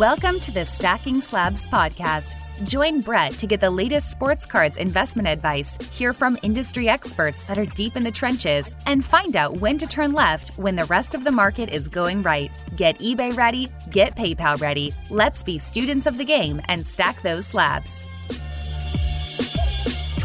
[0.00, 2.34] Welcome to the Stacking Slabs podcast.
[2.66, 7.56] Join Brett to get the latest sports cards investment advice, hear from industry experts that
[7.56, 11.14] are deep in the trenches, and find out when to turn left when the rest
[11.14, 12.50] of the market is going right.
[12.76, 14.92] Get eBay ready, get PayPal ready.
[15.08, 18.04] Let's be students of the game and stack those slabs.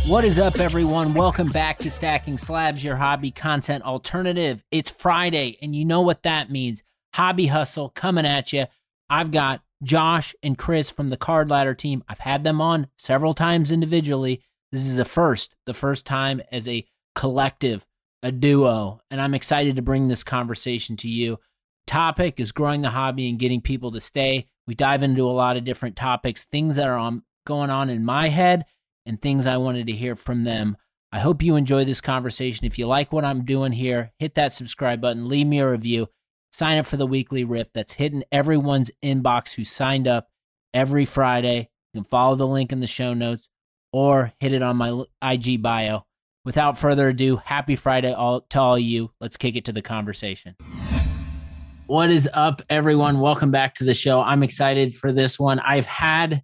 [0.05, 1.13] What is up, everyone?
[1.13, 4.65] Welcome back to Stacking Slabs, your hobby content alternative.
[4.69, 6.83] It's Friday, and you know what that means.
[7.13, 8.65] Hobby Hustle coming at you.
[9.09, 12.03] I've got Josh and Chris from the Card Ladder team.
[12.07, 14.41] I've had them on several times individually.
[14.71, 16.85] This is a first, the first time as a
[17.15, 17.85] collective,
[18.23, 21.39] a duo, and I'm excited to bring this conversation to you.
[21.87, 24.47] Topic is growing the hobby and getting people to stay.
[24.67, 28.05] We dive into a lot of different topics, things that are on, going on in
[28.05, 28.65] my head
[29.05, 30.77] and things I wanted to hear from them.
[31.11, 32.65] I hope you enjoy this conversation.
[32.65, 36.07] If you like what I'm doing here, hit that subscribe button, leave me a review,
[36.51, 40.29] sign up for the weekly rip that's hitting everyone's inbox who signed up
[40.73, 41.69] every Friday.
[41.93, 43.47] You can follow the link in the show notes
[43.93, 46.05] or hit it on my IG bio.
[46.43, 49.11] Without further ado, happy Friday all, to all you.
[49.19, 50.55] Let's kick it to the conversation.
[51.85, 53.19] What is up, everyone?
[53.19, 54.21] Welcome back to the show.
[54.21, 55.59] I'm excited for this one.
[55.59, 56.41] I've had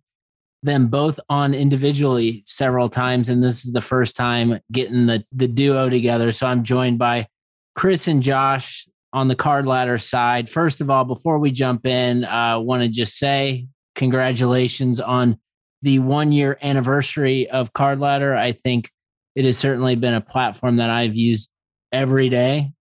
[0.62, 5.48] them both on individually several times, and this is the first time getting the the
[5.48, 6.32] duo together.
[6.32, 7.28] So I'm joined by
[7.76, 8.88] Chris and Josh
[9.18, 10.48] on the card ladder side.
[10.48, 13.66] First of all, before we jump in, I uh, want to just say
[13.96, 15.40] congratulations on
[15.82, 18.36] the one year anniversary of Card Ladder.
[18.36, 18.92] I think
[19.36, 21.50] it has certainly been a platform that I've used
[21.92, 22.74] every day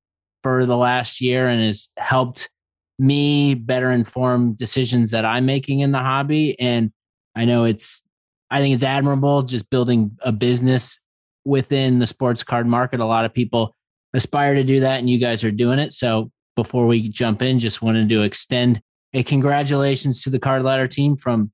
[0.43, 2.50] for the last year and has helped
[2.98, 6.59] me better inform decisions that I'm making in the hobby.
[6.61, 6.93] And
[7.34, 8.03] I know it's,
[8.50, 10.98] I think it's admirable just building a business
[11.47, 13.00] within the sports card market.
[13.00, 13.75] A lot of people
[14.17, 15.92] aspire to do that, and you guys are doing it.
[15.92, 18.81] So before we jump in, just wanted to extend
[19.15, 21.53] a congratulations to the card ladder team from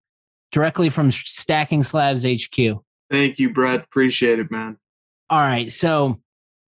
[0.52, 2.82] directly from Stacking Slabs HQ.
[3.10, 3.84] Thank you, Brett.
[3.84, 4.78] Appreciate it, man.
[5.28, 5.70] All right.
[5.70, 6.20] So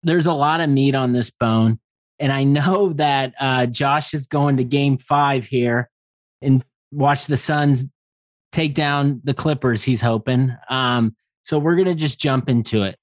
[0.03, 1.81] there's a lot of meat on this bone.
[2.19, 5.91] And I know that uh, Josh is going to game five here
[6.41, 7.85] and watch the Suns
[8.53, 10.57] take down the Clippers, he's hoping.
[10.69, 12.97] Um, so we're going to just jump into it.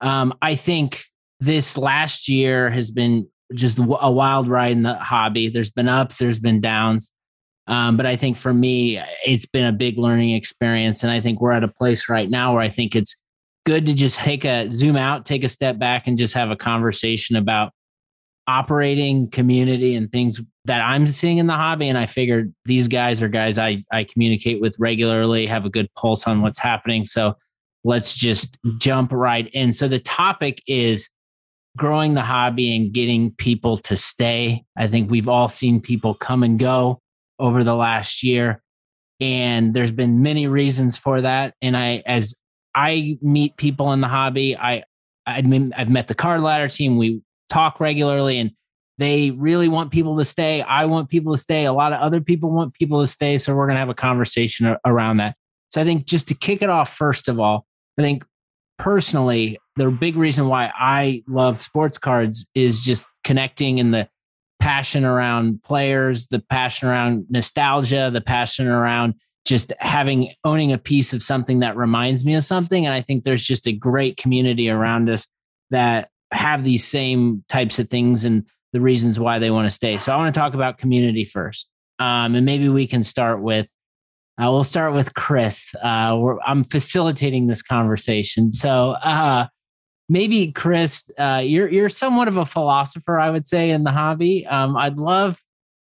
[0.00, 1.04] Um, I think
[1.40, 5.48] this last year has been just a wild ride in the hobby.
[5.48, 7.12] There's been ups, there's been downs.
[7.66, 11.02] Um, but I think for me, it's been a big learning experience.
[11.02, 13.16] And I think we're at a place right now where I think it's
[13.64, 16.56] good to just take a zoom out, take a step back, and just have a
[16.56, 17.72] conversation about
[18.46, 21.88] operating community and things that I'm seeing in the hobby.
[21.88, 25.88] And I figured these guys are guys I, I communicate with regularly, have a good
[25.94, 27.04] pulse on what's happening.
[27.04, 27.36] So
[27.84, 29.72] let's just jump right in.
[29.72, 31.08] So the topic is
[31.76, 34.64] growing the hobby and getting people to stay.
[34.76, 37.00] I think we've all seen people come and go
[37.38, 38.62] over the last year.
[39.20, 41.54] And there's been many reasons for that.
[41.60, 42.34] And I, as
[42.74, 44.84] I meet people in the hobby, I,
[45.26, 46.96] I mean, I've met the card ladder team.
[46.96, 48.52] We talk regularly and
[48.98, 50.62] they really want people to stay.
[50.62, 51.64] I want people to stay.
[51.64, 53.38] A lot of other people want people to stay.
[53.38, 55.36] So we're going to have a conversation around that.
[55.72, 57.64] So I think just to kick it off, first of all,
[57.98, 58.24] I think
[58.78, 64.08] personally, the big reason why I love sports cards is just connecting and the
[64.60, 69.14] passion around players, the passion around nostalgia, the passion around
[69.46, 72.84] just having owning a piece of something that reminds me of something.
[72.84, 75.26] And I think there's just a great community around us
[75.70, 79.96] that have these same types of things and the reasons why they want to stay.
[79.98, 81.68] So I want to talk about community first.
[81.98, 83.68] Um, and maybe we can start with
[84.40, 85.66] uh, we'll start with Chris.
[85.74, 86.16] Uh,
[86.46, 89.48] I'm facilitating this conversation, so uh,
[90.10, 94.46] maybe Chris, uh, you're you're somewhat of a philosopher, I would say, in the hobby.
[94.46, 95.40] Um, I'd love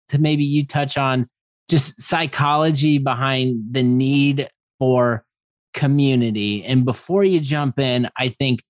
[0.10, 1.28] to maybe you touch on
[1.70, 5.26] just psychology behind the need for
[5.74, 6.64] community.
[6.64, 8.64] And before you jump in, I think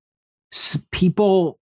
[0.92, 1.60] people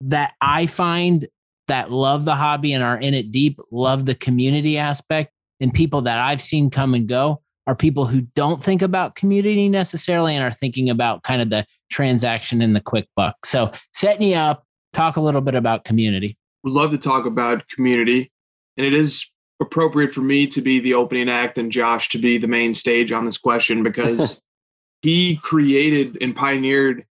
[0.00, 1.26] that I find
[1.68, 6.02] that love the hobby and are in it deep love the community aspect, and people
[6.02, 10.42] that I've seen come and go are people who don't think about community necessarily and
[10.42, 13.44] are thinking about kind of the transaction and the quick buck.
[13.44, 16.38] So, setting you up, talk a little bit about community.
[16.64, 18.32] Would love to talk about community.
[18.78, 19.30] And it is
[19.60, 23.12] appropriate for me to be the opening act and Josh to be the main stage
[23.12, 24.40] on this question because
[25.02, 27.04] he created and pioneered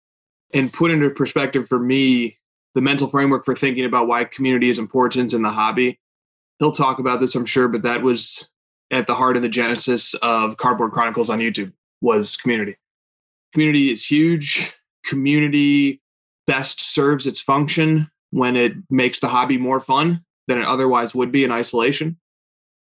[0.55, 2.39] and put into perspective for me
[2.75, 6.01] the mental framework for thinking about why community is important in the hobby.
[6.61, 8.49] He'll talk about this, I'm sure, but that was
[8.91, 12.77] at the heart of the genesis of Cardboard Chronicles on YouTube was community.
[13.53, 14.75] Community is huge.
[15.05, 16.01] Community
[16.47, 21.33] best serves its function when it makes the hobby more fun than it otherwise would
[21.33, 22.17] be in isolation.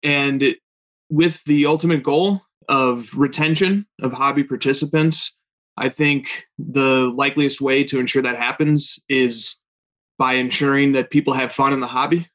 [0.03, 0.59] And it,
[1.11, 5.37] with the ultimate goal of retention of hobby participants,
[5.77, 9.57] I think the likeliest way to ensure that happens is
[10.19, 12.29] by ensuring that people have fun in the hobby.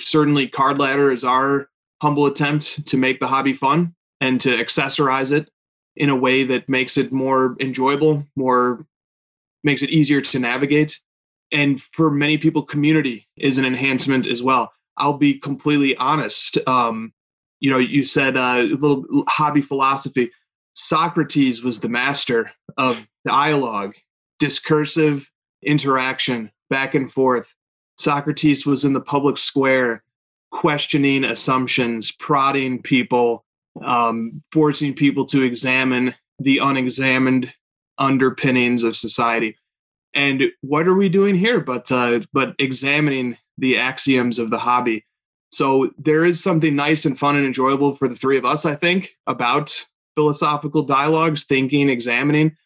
[0.00, 1.68] Certainly, Card Ladder is our
[2.00, 5.50] humble attempt to make the hobby fun and to accessorize it
[5.96, 8.86] in a way that makes it more enjoyable, more
[9.64, 11.00] makes it easier to navigate.
[11.50, 14.72] And for many people, community is an enhancement as well.
[14.96, 16.58] I'll be completely honest.
[16.68, 17.12] Um,
[17.60, 20.30] you know, you said uh, a little hobby philosophy.
[20.74, 23.94] Socrates was the master of dialogue,
[24.38, 25.30] discursive
[25.62, 27.54] interaction, back and forth.
[27.98, 30.04] Socrates was in the public square,
[30.50, 33.44] questioning assumptions, prodding people,
[33.84, 37.52] um, forcing people to examine the unexamined
[37.98, 39.56] underpinnings of society.
[40.14, 45.04] And what are we doing here but uh, but examining the axioms of the hobby?
[45.50, 48.74] So there is something nice and fun and enjoyable for the three of us, I
[48.74, 52.56] think, about philosophical dialogues, thinking, examining.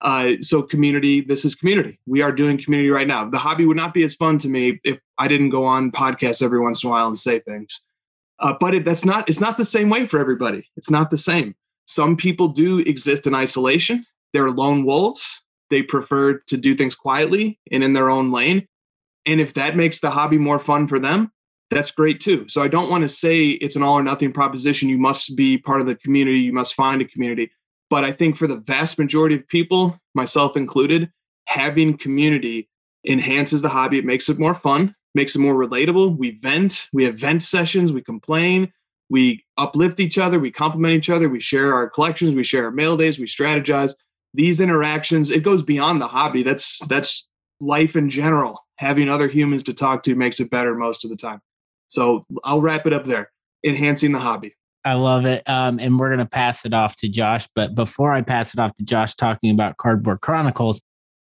[0.00, 1.98] Uh, so community, this is community.
[2.06, 3.28] We are doing community right now.
[3.28, 6.42] The hobby would not be as fun to me if I didn't go on podcasts
[6.42, 7.80] every once in a while and say things.
[8.40, 10.68] Uh, but it, that's not it's not the same way for everybody.
[10.76, 11.56] It's not the same.
[11.86, 14.04] Some people do exist in isolation.
[14.32, 15.42] They're lone wolves.
[15.70, 18.66] They prefer to do things quietly and in their own lane.
[19.26, 21.32] And if that makes the hobby more fun for them,
[21.70, 22.46] that's great too.
[22.48, 24.88] So I don't want to say it's an all or nothing proposition.
[24.88, 26.38] You must be part of the community.
[26.38, 27.50] You must find a community.
[27.90, 31.10] But I think for the vast majority of people, myself included,
[31.46, 32.68] having community
[33.06, 33.98] enhances the hobby.
[33.98, 36.16] It makes it more fun makes it more relatable.
[36.16, 38.72] We vent, we have vent sessions, we complain,
[39.10, 42.70] we uplift each other, we compliment each other, we share our collections, we share our
[42.70, 43.94] mail days, we strategize.
[44.34, 46.42] These interactions, it goes beyond the hobby.
[46.42, 47.28] That's that's
[47.60, 48.64] life in general.
[48.76, 51.40] Having other humans to talk to makes it better most of the time.
[51.88, 53.32] So I'll wrap it up there.
[53.64, 54.54] Enhancing the hobby.
[54.84, 55.48] I love it.
[55.48, 57.48] Um, and we're going to pass it off to Josh.
[57.54, 60.80] But before I pass it off to Josh, talking about Cardboard Chronicles,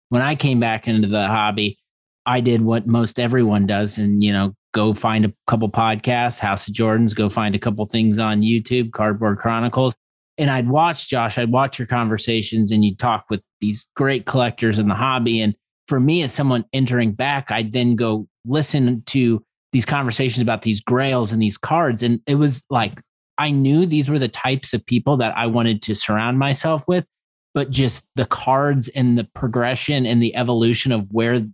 [0.08, 1.78] when I came back into the hobby,
[2.26, 6.68] I did what most everyone does and, you know, go find a couple podcasts, House
[6.68, 9.94] of Jordans, go find a couple things on YouTube, Cardboard Chronicles.
[10.38, 14.78] And I'd watch Josh, I'd watch your conversations and you'd talk with these great collectors
[14.78, 15.40] in the hobby.
[15.40, 15.54] And
[15.88, 19.42] for me, as someone entering back, I'd then go listen to
[19.72, 22.02] these conversations about these grails and these cards.
[22.02, 23.00] And it was like,
[23.38, 27.06] I knew these were the types of people that I wanted to surround myself with,
[27.54, 31.46] but just the cards and the progression and the evolution of where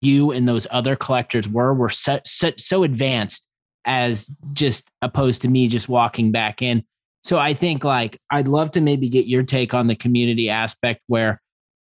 [0.00, 3.48] you and those other collectors were were so, so, so advanced
[3.84, 6.84] as just opposed to me just walking back in.
[7.24, 11.02] So I think like I'd love to maybe get your take on the community aspect
[11.06, 11.40] where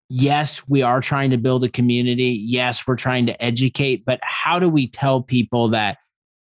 [0.10, 2.38] yes, we are trying to build a community.
[2.46, 5.98] Yes, we're trying to educate, but how do we tell people that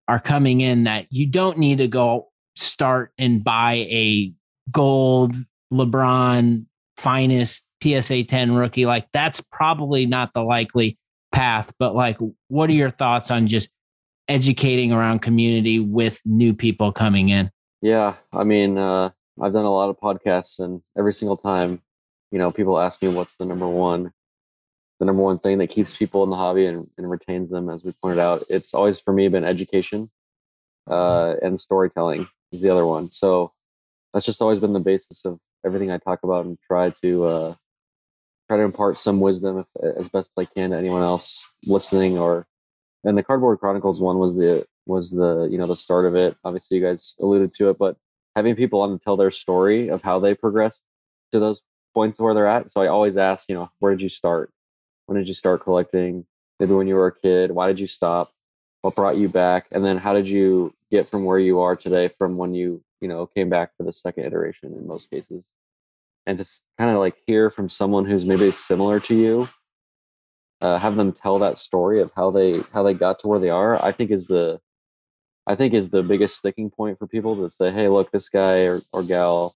[0.09, 4.33] are coming in that you don't need to go start and buy a
[4.71, 5.35] gold
[5.73, 6.67] LeBron
[6.97, 10.99] finest PSA 10 rookie like that's probably not the likely
[11.33, 12.19] path, but like,
[12.49, 13.71] what are your thoughts on just
[14.29, 17.51] educating around community with new people coming in?
[17.83, 19.11] Yeah, I mean, uh,
[19.41, 21.81] I've done a lot of podcasts, and every single time,
[22.31, 24.13] you know, people ask me what's the number one,
[24.99, 27.71] the number one thing that keeps people in the hobby and, and retains them.
[27.71, 30.11] As we pointed out, it's always for me been education
[30.89, 33.11] uh, and storytelling is the other one.
[33.11, 33.53] So
[34.13, 37.55] that's just always been the basis of everything I talk about and try to uh,
[38.49, 42.47] try to impart some wisdom if, as best I can to anyone else listening or
[43.05, 46.37] and the cardboard chronicles one was the was the you know the start of it.
[46.45, 47.97] Obviously you guys alluded to it but
[48.37, 50.85] having people on to tell their story of how they progressed
[51.33, 51.61] to those
[51.95, 52.71] points where they're at.
[52.71, 54.51] So i always ask you know where did you start?
[55.07, 56.25] When did you start collecting?
[56.59, 58.33] Maybe when you were a kid why did you stop
[58.83, 62.09] what brought you back and then how did you get from where you are today
[62.09, 65.51] from when you you know came back for the second iteration in most cases?
[66.27, 69.49] And just kind of like hear from someone who's maybe similar to you
[70.61, 73.51] uh, have them tell that story of how they how they got to where they
[73.51, 74.61] are i think is the
[75.47, 78.65] i think is the biggest sticking point for people to say hey look this guy
[78.65, 79.55] or, or gal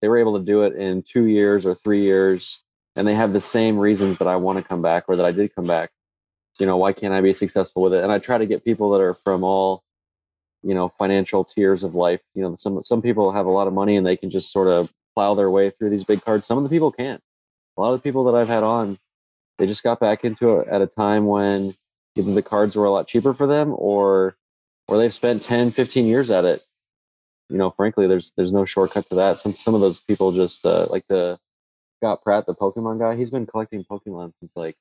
[0.00, 2.62] they were able to do it in two years or three years
[2.96, 5.32] and they have the same reasons that i want to come back or that i
[5.32, 5.90] did come back
[6.58, 8.90] you know why can't i be successful with it and i try to get people
[8.90, 9.82] that are from all
[10.62, 13.72] you know financial tiers of life you know some some people have a lot of
[13.72, 16.46] money and they can just sort of plow their way through these big cards.
[16.46, 17.20] Some of the people can't.
[17.76, 18.98] A lot of the people that I've had on,
[19.58, 21.74] they just got back into it at a time when
[22.16, 24.36] either the cards were a lot cheaper for them or
[24.88, 26.62] or they've spent 10, 15 years at it.
[27.48, 29.38] You know, frankly, there's there's no shortcut to that.
[29.38, 31.38] Some some of those people just uh, like the
[31.98, 34.76] Scott Pratt, the Pokemon guy, he's been collecting Pokemon since like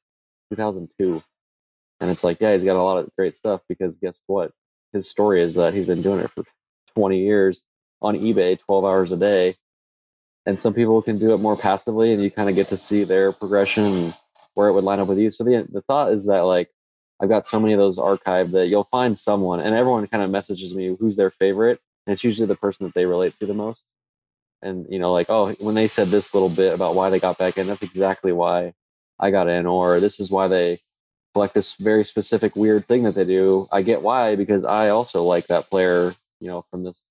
[0.50, 1.22] 2002.
[2.02, 4.52] And it's like, yeah, he's got a lot of great stuff because guess what?
[4.92, 6.44] His story is that he's been doing it for
[6.96, 7.64] 20 years
[8.02, 9.56] on eBay 12 hours a day.
[10.48, 13.04] And some people can do it more passively and you kind of get to see
[13.04, 14.14] their progression
[14.56, 15.30] where it would line up with you.
[15.30, 16.70] So the, the thought is that like
[17.22, 20.32] I've got so many of those archived that you'll find someone and everyone kind of
[20.32, 21.80] messages me who's their favorite.
[22.08, 23.86] And it's usually the person that they relate to the most.
[24.64, 27.38] And, you know, like, oh, when they said this little bit about why they got
[27.38, 28.74] back in, that's exactly why
[29.20, 29.68] I got in.
[29.68, 30.80] Or this is why they
[31.34, 33.68] collect this very specific weird thing that they do.
[33.72, 37.02] I get why because I also like that player, you know, from this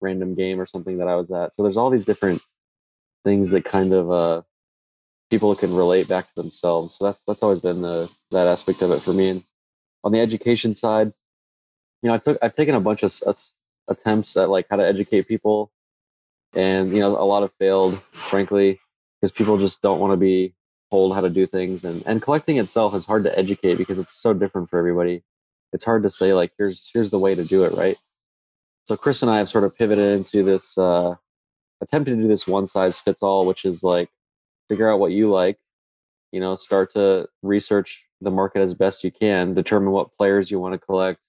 [0.00, 1.54] random game or something that I was at.
[1.54, 2.42] So there's all these different
[3.24, 4.42] things that kind of uh
[5.30, 6.96] people can relate back to themselves.
[6.96, 9.30] So that's that's always been the that aspect of it for me.
[9.30, 9.44] And
[10.04, 11.08] on the education side,
[12.02, 13.34] you know, I took I've taken a bunch of uh,
[13.88, 15.72] attempts at like how to educate people,
[16.54, 18.80] and you know, a lot have failed, frankly,
[19.20, 20.54] because people just don't want to be
[20.90, 24.12] told how to do things and and collecting itself is hard to educate because it's
[24.12, 25.22] so different for everybody.
[25.72, 27.96] It's hard to say like here's here's the way to do it right?
[28.86, 31.14] So chris and i have sort of pivoted into this uh
[31.82, 34.08] attempting to do this one size fits all which is like
[34.68, 35.58] figure out what you like
[36.32, 40.58] you know start to research the market as best you can determine what players you
[40.58, 41.20] want to collect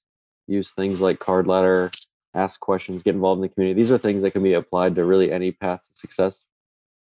[0.48, 1.92] use things like card ladder
[2.34, 3.80] ask questions get involved in the community.
[3.80, 6.44] These are things that can be applied to really any path to success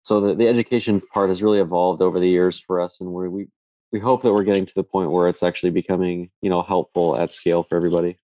[0.07, 3.27] so the, the education part has really evolved over the years for us and we
[3.27, 3.47] we
[3.91, 7.17] we hope that we're getting to the point where it's actually becoming you know helpful
[7.17, 8.17] at scale for everybody.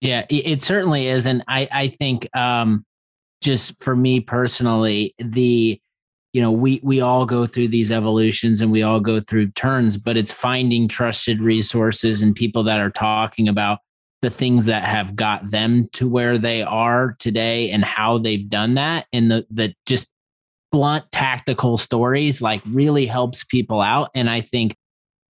[0.00, 2.86] Yeah it, certainly is and i i think um
[3.42, 5.80] just for me personally the
[6.32, 9.96] you know we we all go through these evolutions and we all go through turns
[9.96, 13.80] but it's finding trusted resources and people that are talking about
[14.22, 18.74] the things that have got them to where they are today and how they've done
[18.74, 20.12] that and the the just
[20.70, 24.10] blunt tactical stories like really helps people out.
[24.14, 24.76] And i think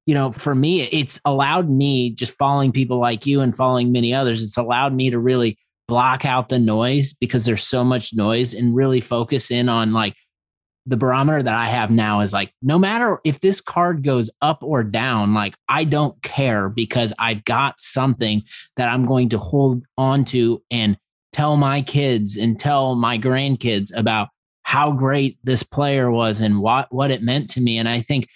[0.07, 4.15] you know for me it's allowed me just following people like you and following many
[4.15, 8.55] others it's allowed me to really block out the noise because there's so much noise
[8.55, 10.15] and really focus in on like
[10.87, 14.63] the barometer that I have now is like no matter if this card goes up
[14.63, 18.43] or down, like I don't care because I've got something
[18.77, 20.97] that I'm going to hold on to and
[21.33, 24.29] tell my kids and tell my grandkids about
[24.67, 27.79] how great this player was and what what it meant to me.
[27.79, 28.27] And I think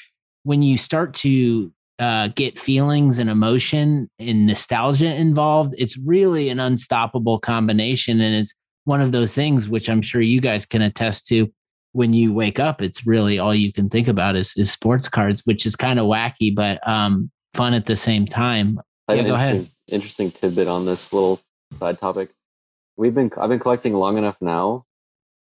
[0.44, 6.60] when you start to uh, get feelings and emotion and nostalgia involved, it's really an
[6.60, 8.20] unstoppable combination.
[8.20, 11.52] And it's one of those things which I'm sure you guys can attest to.
[11.92, 15.42] When you wake up, it's really all you can think about is, is sports cards,
[15.46, 18.78] which is kind of wacky, but um, fun at the same time.
[19.08, 21.40] I yeah, an interesting, interesting tidbit on this little
[21.72, 22.30] side topic.
[22.96, 24.84] We've been I've been collecting long enough now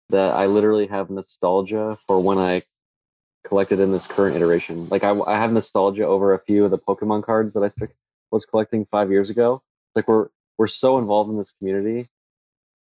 [0.09, 2.63] that I literally have nostalgia for when I
[3.43, 4.87] collected in this current iteration.
[4.89, 7.91] Like I, I have nostalgia over a few of the Pokemon cards that I st-
[8.31, 9.61] was collecting five years ago.
[9.95, 12.09] Like we're we're so involved in this community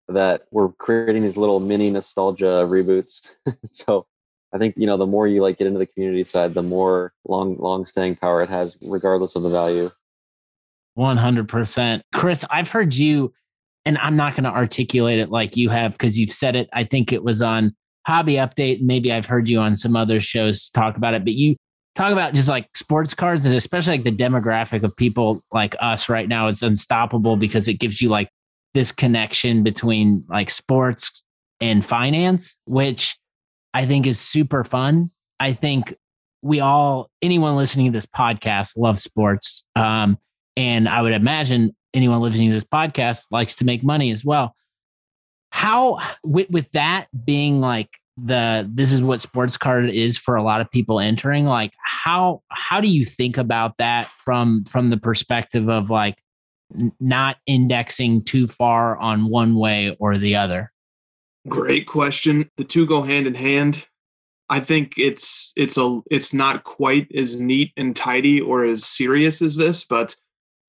[0.07, 3.31] that we're creating these little mini nostalgia reboots.
[3.71, 4.05] so
[4.53, 7.13] I think you know the more you like get into the community side, the more
[7.27, 9.91] long long staying power it has, regardless of the value.
[10.95, 12.43] One hundred percent, Chris.
[12.51, 13.33] I've heard you
[13.85, 16.69] and I'm not going to articulate it like you have because you've said it.
[16.73, 18.81] I think it was on Hobby Update.
[18.81, 21.55] Maybe I've heard you on some other shows talk about it, but you
[21.95, 26.09] talk about just like sports cards and especially like the demographic of people like us
[26.09, 26.47] right now.
[26.47, 28.29] It's unstoppable because it gives you like
[28.73, 31.23] this connection between like sports
[31.59, 33.17] and finance, which
[33.73, 35.09] I think is super fun.
[35.39, 35.95] I think
[36.43, 39.65] we all, anyone listening to this podcast, loves sports.
[39.75, 40.17] Um,
[40.57, 44.55] and I would imagine anyone listening to this podcast likes to make money as well.
[45.51, 50.43] How with with that being like the this is what sports card is for a
[50.43, 54.97] lot of people entering like how how do you think about that from from the
[54.97, 56.21] perspective of like
[56.99, 60.71] not indexing too far on one way or the other?
[61.47, 62.49] Great question.
[62.57, 63.85] The two go hand in hand.
[64.49, 69.41] I think it's it's a it's not quite as neat and tidy or as serious
[69.41, 70.15] as this but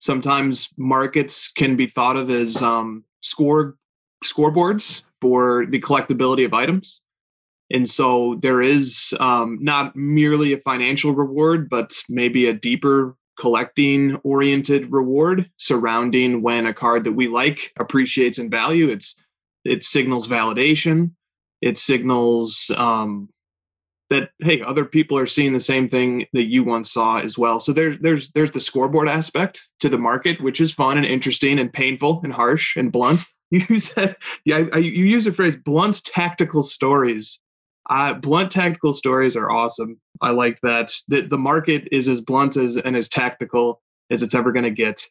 [0.02, 3.76] sometimes markets can be thought of as um, score
[4.24, 7.02] scoreboards for the collectability of items.
[7.70, 14.16] And so there is um, not merely a financial reward but maybe a deeper collecting
[14.24, 18.88] oriented reward surrounding when a card that we like appreciates in value.
[18.88, 19.16] It's
[19.64, 21.12] it signals validation.
[21.60, 23.28] It signals um,
[24.12, 27.58] that hey other people are seeing the same thing that you once saw as well.
[27.58, 31.58] So there's there's there's the scoreboard aspect to the market which is fun and interesting
[31.58, 33.24] and painful and harsh and blunt.
[33.54, 34.16] You said
[34.46, 37.42] yeah I, you use the phrase blunt tactical stories.
[37.90, 40.00] Uh, blunt tactical stories are awesome.
[40.22, 40.90] I like that.
[41.08, 44.70] The, the market is as blunt as and as tactical as it's ever going to
[44.70, 45.06] get.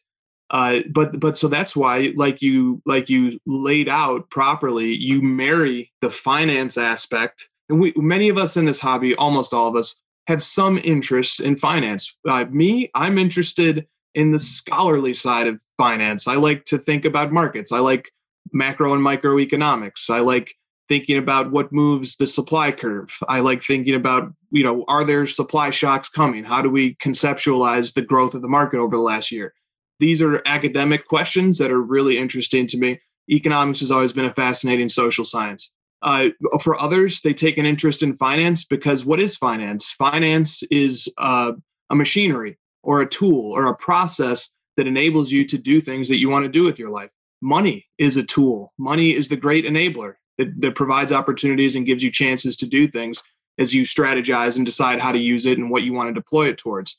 [0.50, 5.92] Uh, but but so that's why, like you like you laid out properly, you marry
[6.02, 10.00] the finance aspect, and we many of us in this hobby, almost all of us,
[10.26, 12.16] have some interest in finance.
[12.28, 16.28] Uh, me, I'm interested in the scholarly side of finance.
[16.28, 17.72] I like to think about markets.
[17.72, 18.10] I like
[18.52, 20.10] macro and microeconomics.
[20.10, 20.54] I like
[20.88, 23.16] thinking about what moves the supply curve.
[23.28, 26.44] I like thinking about, you know, are there supply shocks coming?
[26.44, 29.54] How do we conceptualize the growth of the market over the last year?
[30.02, 33.00] these are academic questions that are really interesting to me.
[33.30, 35.72] Economics has always been a fascinating social science.
[36.02, 36.28] Uh,
[36.60, 39.92] for others, they take an interest in finance because what is finance?
[39.92, 41.52] Finance is uh,
[41.90, 46.18] a machinery or a tool or a process that enables you to do things that
[46.18, 47.10] you want to do with your life.
[47.40, 48.72] Money is a tool.
[48.78, 52.88] Money is the great enabler that, that provides opportunities and gives you chances to do
[52.88, 53.22] things
[53.58, 56.48] as you strategize and decide how to use it and what you want to deploy
[56.48, 56.96] it towards.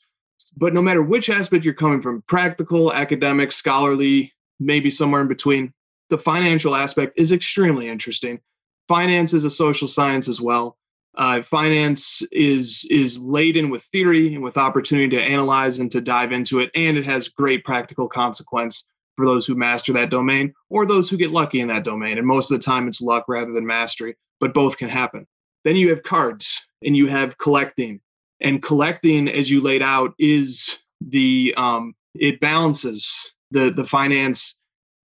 [0.56, 5.72] But no matter which aspect you're coming from practical, academic, scholarly, maybe somewhere in between
[6.10, 8.40] the financial aspect is extremely interesting.
[8.88, 10.76] Finance is a social science as well.
[11.16, 16.32] Uh, finance is is laden with theory and with opportunity to analyze and to dive
[16.32, 18.84] into it, and it has great practical consequence
[19.16, 22.18] for those who master that domain or those who get lucky in that domain.
[22.18, 25.24] And most of the time, it's luck rather than mastery, but both can happen.
[25.62, 28.00] Then you have cards, and you have collecting,
[28.40, 34.58] and collecting as you laid out is the um, it balances the the finance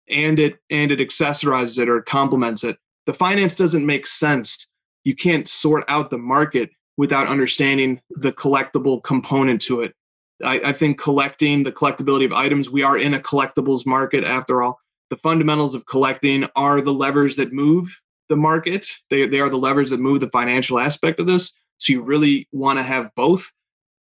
[0.10, 4.70] and it and it accessorizes it or complements it the finance doesn't make sense
[5.03, 9.94] you can't sort out the market without understanding the collectible component to it
[10.44, 14.62] I, I think collecting the collectability of items we are in a collectibles market after
[14.62, 14.79] all
[15.10, 19.58] the fundamentals of collecting are the levers that move the market they, they are the
[19.58, 23.51] levers that move the financial aspect of this so you really want to have both.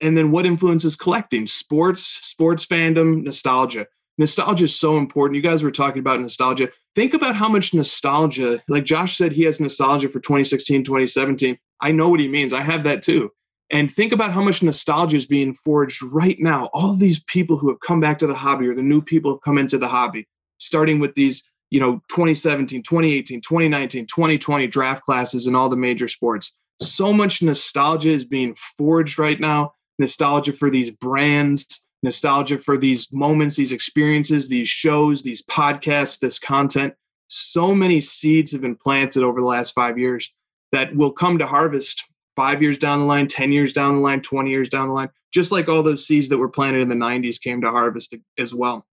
[0.01, 1.47] And then what influences collecting?
[1.47, 3.87] Sports, sports fandom, nostalgia.
[4.17, 5.35] Nostalgia is so important.
[5.35, 6.69] You guys were talking about nostalgia.
[6.95, 11.57] Think about how much nostalgia, like Josh said, he has nostalgia for 2016, 2017.
[11.81, 12.51] I know what he means.
[12.51, 13.31] I have that too.
[13.71, 16.69] And think about how much nostalgia is being forged right now.
[16.73, 19.41] All these people who have come back to the hobby or the new people have
[19.41, 25.45] come into the hobby, starting with these, you know, 2017, 2018, 2019, 2020 draft classes
[25.45, 30.69] in all the major sports so much nostalgia is being forged right now nostalgia for
[30.69, 36.93] these brands nostalgia for these moments these experiences these shows these podcasts this content.
[37.27, 40.33] So many seeds have been planted over the last five years
[40.71, 44.21] that will come to harvest five years down the line 10 years down the line
[44.21, 46.95] 20 years down the line just like all those seeds that were planted in the
[46.95, 48.85] 90s came to harvest as well.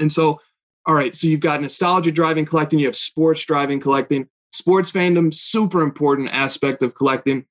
[0.00, 0.40] And so
[0.86, 4.28] all right so you've got nostalgia driving collecting you have sports driving collecting.
[4.52, 7.44] Sports fandom super important aspect of collecting.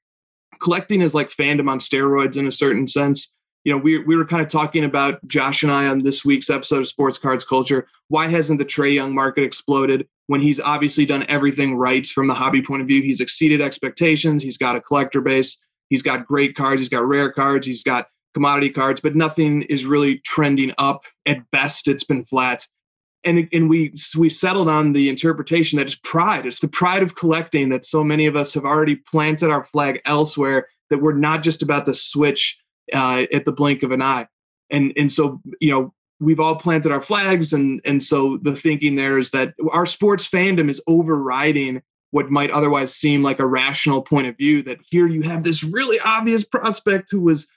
[0.62, 3.33] Collecting is like fandom on steroids in a certain sense
[3.64, 6.50] you know we, we were kind of talking about josh and i on this week's
[6.50, 7.88] episode of sports cards culture.
[8.10, 12.34] Why hasn't the Trae young market exploded when he's obviously done everything right from the
[12.34, 13.02] hobby point of view?
[13.02, 14.44] He's exceeded expectations.
[14.44, 15.62] He's got a collector base.
[15.90, 16.82] He's got great cards.
[16.82, 17.66] He's got rare cards.
[17.66, 21.06] He's got commodity cards but nothing is really trending up.
[21.26, 22.66] At best it's been flat.
[23.24, 26.46] And and we we settled on the interpretation that it's pride.
[26.46, 30.02] It's the pride of collecting that so many of us have already planted our flag
[30.06, 30.68] elsewhere.
[30.90, 32.60] That we're not just about to switch
[32.92, 34.28] uh, at the blink of an eye,
[34.70, 38.96] and and so you know we've all planted our flags, and and so the thinking
[38.96, 44.02] there is that our sports fandom is overriding what might otherwise seem like a rational
[44.02, 44.62] point of view.
[44.64, 47.48] That here you have this really obvious prospect who was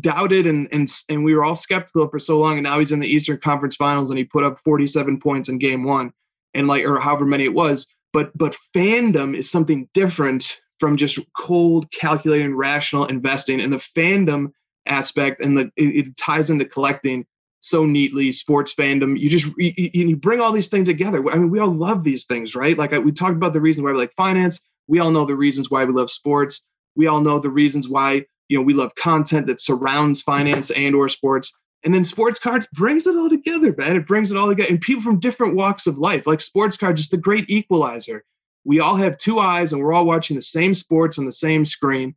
[0.00, 3.00] doubted and and and we were all skeptical for so long and now he's in
[3.00, 6.12] the Eastern Conference Finals and he put up 47 points in game 1
[6.54, 11.20] and like or however many it was but but fandom is something different from just
[11.36, 14.52] cold calculating rational investing and the fandom
[14.86, 17.26] aspect and the it, it ties into collecting
[17.60, 19.18] so neatly sports fandom.
[19.18, 21.26] You just you, you, bring all these things together.
[21.30, 22.76] I mean we all love these things right?
[22.76, 24.60] Like I, we talked about the reasons why we like finance.
[24.86, 26.62] We all know the reasons why we love sports.
[26.96, 30.94] We all know the reasons why you know we love content that surrounds finance and
[30.94, 31.52] or sports.
[31.84, 33.96] And then sports cards brings it all together man.
[33.96, 34.70] It brings it all together.
[34.70, 38.24] And people from different walks of life like sports cards just the great equalizer.
[38.66, 41.64] We all have two eyes and we're all watching the same sports on the same
[41.64, 42.14] screen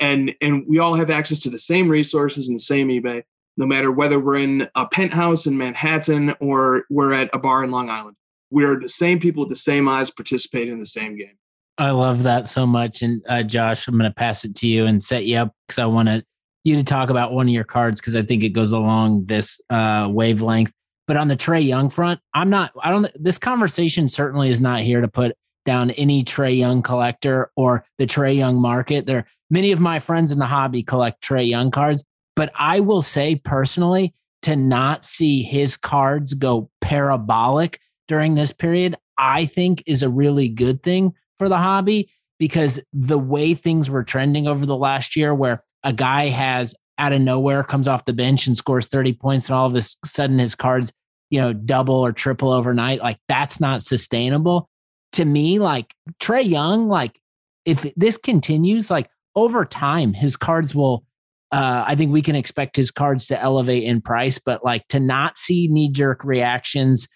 [0.00, 3.22] and and we all have access to the same resources and the same ebay
[3.56, 7.70] no matter whether we're in a penthouse in manhattan or we're at a bar in
[7.70, 8.16] long island
[8.50, 11.36] we're the same people with the same eyes participating in the same game
[11.78, 13.02] I love that so much.
[13.02, 15.78] And uh, Josh, I'm going to pass it to you and set you up because
[15.78, 16.24] I want to
[16.64, 19.60] you to talk about one of your cards because I think it goes along this
[19.70, 20.72] uh, wavelength.
[21.06, 22.72] But on the Trae Young front, I'm not.
[22.82, 23.08] I don't.
[23.14, 28.06] This conversation certainly is not here to put down any Trae Young collector or the
[28.06, 29.04] Trae Young market.
[29.04, 33.02] There, many of my friends in the hobby collect Trae Young cards, but I will
[33.02, 40.04] say personally, to not see his cards go parabolic during this period, I think is
[40.04, 44.76] a really good thing for the hobby because the way things were trending over the
[44.76, 48.86] last year, where a guy has out of nowhere comes off the bench and scores
[48.86, 50.92] 30 points, and all of a sudden his cards,
[51.30, 54.68] you know, double or triple overnight, like that's not sustainable.
[55.16, 57.18] To me, like Trae Young, like
[57.64, 61.04] if this continues, like over time, his cards will.
[61.52, 64.98] Uh, I think we can expect his cards to elevate in price, but like to
[64.98, 67.06] not see knee jerk reactions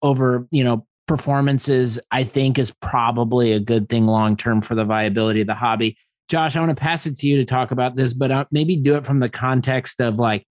[0.00, 4.84] over, you know, performances, I think is probably a good thing long term for the
[4.84, 5.96] viability of the hobby.
[6.30, 8.76] Josh, I want to pass it to you to talk about this, but uh, maybe
[8.76, 10.46] do it from the context of like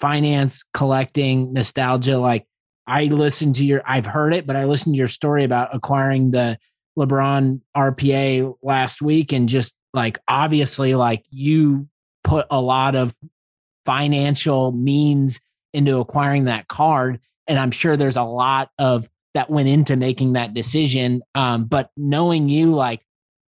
[0.00, 2.18] finance, collecting, nostalgia.
[2.18, 2.46] Like
[2.90, 6.32] I listened to your, I've heard it, but I listened to your story about acquiring
[6.32, 6.58] the
[6.98, 11.88] LeBron RPA last week and just like obviously, like you
[12.24, 13.14] put a lot of
[13.86, 15.40] financial means
[15.72, 17.20] into acquiring that card.
[17.46, 21.22] And I'm sure there's a lot of that went into making that decision.
[21.36, 23.06] Um, but knowing you, like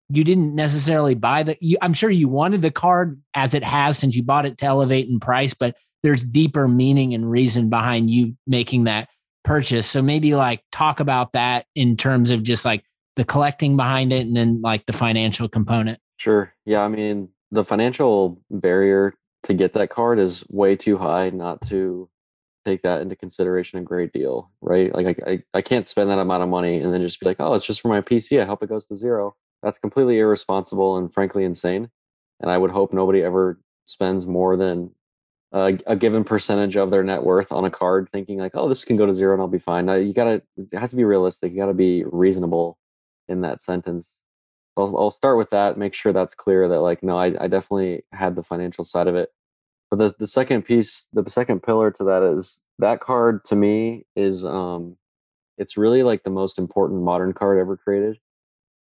[0.09, 1.57] you didn't necessarily buy the.
[1.61, 4.65] You, I'm sure you wanted the card as it has since you bought it to
[4.65, 9.07] elevate in price, but there's deeper meaning and reason behind you making that
[9.49, 9.87] purchase.
[9.87, 12.83] So maybe like talk about that in terms of just like
[13.15, 15.99] the collecting behind it and then like the financial component.
[16.17, 16.53] Sure.
[16.67, 16.81] Yeah.
[16.81, 22.07] I mean, the financial barrier to get that card is way too high not to
[22.63, 24.93] take that into consideration a great deal, right?
[24.93, 27.37] Like I, I, I can't spend that amount of money and then just be like,
[27.39, 28.39] oh, it's just for my PC.
[28.39, 29.35] I hope it goes to zero.
[29.63, 31.89] That's completely irresponsible and frankly insane.
[32.39, 34.91] And I would hope nobody ever spends more than
[35.51, 38.97] a, given percentage of their net worth on a card, thinking like, oh, this can
[38.97, 39.85] go to zero and I'll be fine.
[39.85, 41.51] Now, you gotta, it has to be realistic.
[41.51, 42.77] You gotta be reasonable
[43.27, 44.17] in that sentence.
[44.77, 45.77] So I'll, I'll start with that.
[45.77, 46.67] Make sure that's clear.
[46.67, 49.29] That like, no, I, I definitely had the financial side of it
[49.89, 54.05] but the, the second piece the second pillar to that is that card to me
[54.15, 54.97] is um
[55.57, 58.17] it's really like the most important modern card ever created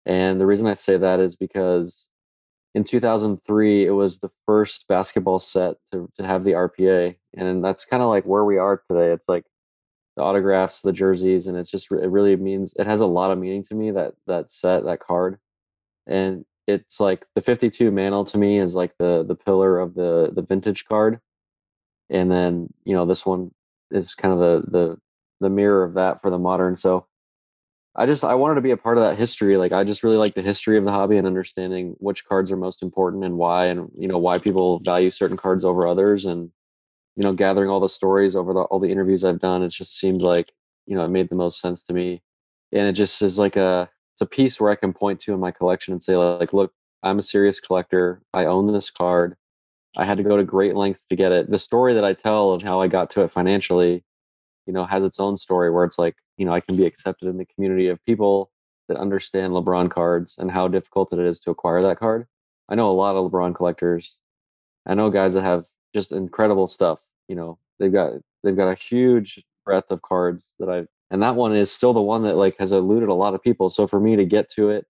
[0.06, 2.06] and the reason i say that is because
[2.76, 7.86] in 2003 it was the first basketball set to, to have the rpa and that's
[7.86, 9.12] kind of like where we are today.
[9.12, 9.46] It's like
[10.16, 13.38] the autographs the jerseys and it's just it really means it has a lot of
[13.38, 15.40] meaning to me that that set that card.
[16.08, 20.32] And it's like the 52 mantle to me is like the the pillar of the
[20.34, 21.20] the vintage card.
[22.10, 23.52] And then you know this one
[23.92, 24.98] is kind of the the
[25.40, 26.76] the mirror of that for the modern.
[26.76, 27.06] So
[27.98, 30.18] i just i wanted to be a part of that history like i just really
[30.18, 33.66] like the history of the hobby and understanding which cards are most important and why
[33.66, 36.50] and you know why people value certain cards over others and
[37.16, 39.98] you know gathering all the stories over the, all the interviews i've done it just
[39.98, 40.52] seemed like
[40.86, 42.22] you know it made the most sense to me
[42.72, 45.40] and it just is like a it's a piece where I can point to in
[45.40, 48.24] my collection and say like, look, I'm a serious collector.
[48.34, 49.36] I own this card.
[49.96, 51.52] I had to go to great lengths to get it.
[51.52, 54.04] The story that I tell of how I got to it financially,
[54.68, 57.28] you know, has its own story where it's like, you know, I can be accepted
[57.28, 58.52] in the community of people
[58.88, 62.28] that understand LeBron cards and how difficult it is to acquire that card.
[62.70, 64.18] I know a lot of LeBron collectors.
[64.86, 67.00] I know guys that have just incredible stuff.
[67.28, 71.36] You know, they've got they've got a huge breadth of cards that I've and that
[71.36, 74.00] one is still the one that like has eluded a lot of people so for
[74.00, 74.86] me to get to it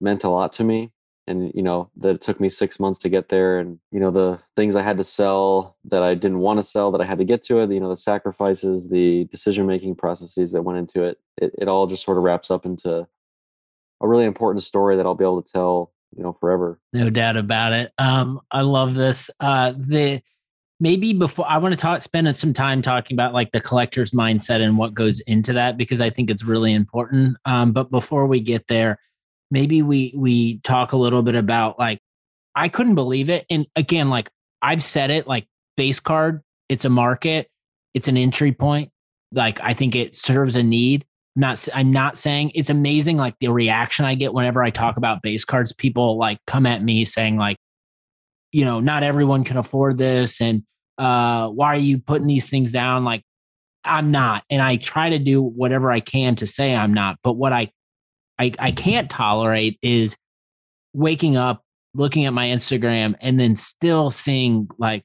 [0.00, 0.90] meant a lot to me
[1.26, 4.10] and you know that it took me six months to get there and you know
[4.10, 7.18] the things i had to sell that i didn't want to sell that i had
[7.18, 11.04] to get to it you know the sacrifices the decision making processes that went into
[11.04, 13.06] it, it it all just sort of wraps up into
[14.00, 16.78] a really important story that i'll be able to tell you know forever.
[16.92, 17.92] No doubt about it.
[17.98, 19.30] Um i love this.
[19.40, 20.22] Uh the
[20.80, 24.60] maybe before I want to talk, spend some time talking about like the collector's mindset
[24.60, 27.36] and what goes into that because I think it's really important.
[27.44, 28.98] Um, but before we get there,
[29.52, 32.00] maybe we we talk a little bit about like
[32.56, 36.90] I couldn't believe it, and again, like I've said it, like base card, it's a
[36.90, 37.48] market,
[37.94, 38.90] it's an entry point.
[39.30, 41.04] Like I think it serves a need.
[41.36, 43.18] I'm not I'm not saying it's amazing.
[43.18, 46.82] Like the reaction I get whenever I talk about base cards, people like come at
[46.82, 47.58] me saying like,
[48.50, 50.64] you know, not everyone can afford this, and
[50.98, 53.04] uh, why are you putting these things down?
[53.04, 53.22] Like,
[53.84, 54.44] I'm not.
[54.50, 57.18] And I try to do whatever I can to say I'm not.
[57.24, 57.70] But what I,
[58.38, 60.16] I, I can't tolerate is
[60.92, 61.62] waking up,
[61.94, 65.04] looking at my Instagram, and then still seeing like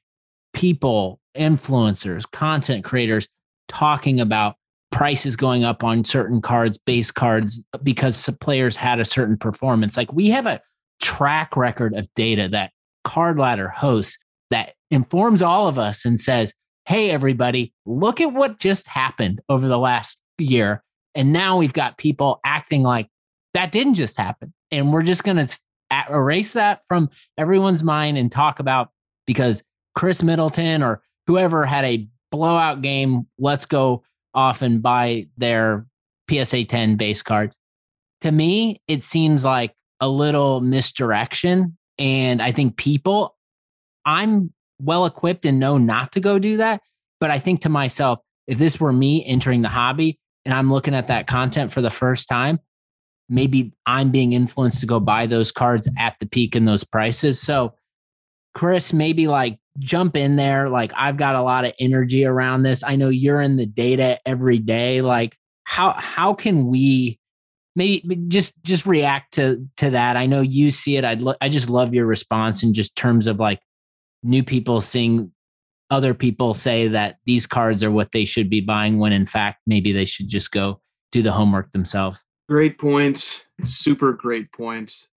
[0.52, 3.28] people, influencers, content creators
[3.68, 4.56] talking about
[4.90, 9.96] prices going up on certain cards, base cards, because players had a certain performance.
[9.96, 10.60] Like we have a
[11.00, 12.72] track record of data that
[13.04, 14.18] Card Ladder hosts
[14.50, 16.54] that informs all of us and says,
[16.86, 20.82] hey, everybody, look at what just happened over the last year.
[21.14, 23.08] And now we've got people acting like
[23.58, 24.54] that didn't just happen.
[24.70, 25.58] And we're just going to
[26.08, 28.90] erase that from everyone's mind and talk about
[29.26, 29.64] because
[29.96, 33.26] Khris Middleton or whoever had a blowout game.
[33.36, 35.86] Let's go off and buy their
[36.30, 37.58] PSA 10 base cards.
[38.20, 41.76] To me, it seems like a little misdirection.
[41.98, 43.34] And I think people,
[44.06, 46.80] I'm well equipped and know not to go do that.
[47.18, 50.94] But I think to myself, if this were me entering the hobby and I'm looking
[50.94, 52.60] at that content for the first time,
[53.28, 57.40] maybe I'm being influenced to go buy those cards at the peak in those prices.
[57.40, 57.74] So,
[58.54, 60.68] Chris, maybe like jump in there.
[60.68, 62.82] Like, I've got a lot of energy around this.
[62.82, 65.02] I know you're in the data every day.
[65.02, 67.20] Like, how how can we
[67.76, 70.16] maybe just just react to to that?
[70.16, 71.04] I know you see it.
[71.04, 73.60] I lo- I just love your response in just terms of like
[74.22, 75.32] new people seeing
[75.90, 79.60] other people say that these cards are what they should be buying when in fact
[79.66, 80.80] maybe they should just go
[81.12, 82.22] do the homework themselves.
[82.48, 83.44] Great points.
[83.64, 85.08] Super great points.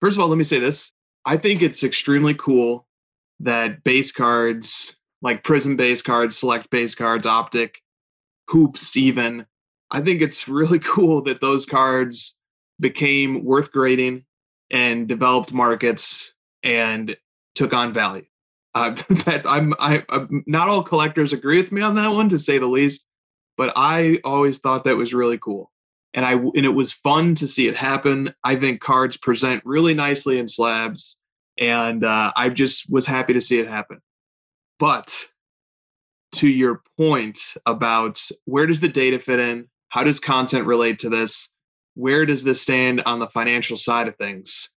[0.00, 0.92] First of all, let me say this.
[1.24, 2.86] I think it's extremely cool
[3.40, 7.82] that base cards, like Prizm base cards, select base cards, optic,
[8.48, 9.44] hoops, even,
[9.90, 12.34] I think it's really cool that those cards
[12.78, 14.24] became worth grading
[14.70, 17.16] and developed markets and
[17.54, 18.26] took on value.
[18.74, 18.90] Uh,
[19.24, 22.58] that I'm, I, I'm not all collectors agree with me on that one, to say
[22.58, 23.04] the least,
[23.56, 25.70] but I always thought that was really cool
[26.16, 28.34] and I and it was fun to see it happen.
[28.42, 31.18] I think cards present really nicely in slabs,
[31.58, 34.00] and uh, I just was happy to see it happen.
[34.78, 35.26] But
[36.32, 39.68] to your point about where does the data fit in?
[39.90, 41.50] How does content relate to this?
[41.94, 44.70] Where does this stand on the financial side of things?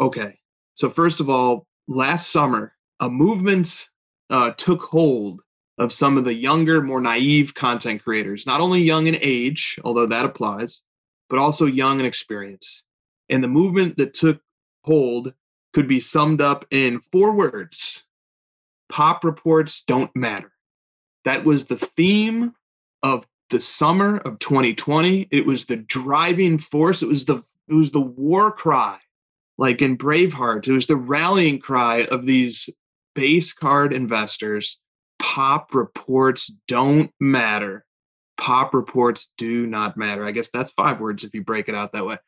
[0.00, 0.38] Okay,
[0.74, 3.88] so first of all, last summer, a movement
[4.30, 5.40] uh, took hold
[5.78, 10.06] of some of the younger, more naive content creators, not only young in age, although
[10.06, 10.82] that applies,
[11.28, 12.84] but also young in experience.
[13.28, 14.40] And the movement that took
[14.84, 15.34] hold
[15.72, 18.04] could be summed up in four words
[18.88, 20.52] pop reports don't matter.
[21.24, 22.52] That was the theme
[23.02, 25.28] of the summer of 2020.
[25.30, 27.02] It was the driving force.
[27.02, 28.98] It was the it was the war cry,
[29.56, 30.68] like in Braveheart.
[30.68, 32.68] It was the rallying cry of these
[33.14, 34.78] base card investors
[35.24, 37.86] pop reports don't matter.
[38.36, 40.22] Pop reports do not matter.
[40.26, 42.18] I guess that's five words if you break it out that way.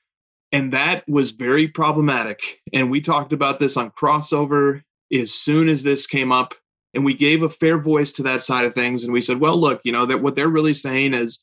[0.50, 2.62] And that was very problematic.
[2.72, 4.82] And we talked about this on crossover
[5.12, 6.54] as soon as this came up.
[6.94, 9.04] And we gave a fair voice to that side of things.
[9.04, 11.38] And we said, well, look, you know, that what they're really saying is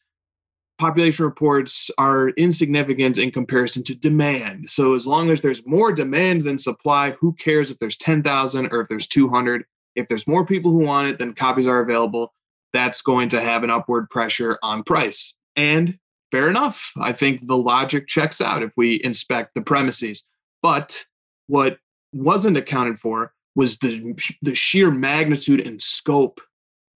[0.79, 4.71] population reports are insignificant in comparison to demand.
[4.71, 8.81] So as long as there's more demand than supply, who cares if there's 10,000 or
[8.81, 9.65] if there's 200?
[9.95, 12.33] If there's more people who want it than copies are available,
[12.71, 15.35] that's going to have an upward pressure on price.
[15.55, 15.97] And
[16.33, 16.91] fair enough.
[16.99, 20.27] I think the logic checks out if we inspect the premises.
[20.63, 21.05] But
[21.45, 21.77] what
[22.11, 26.41] wasn't accounted for was the, the sheer magnitude and scope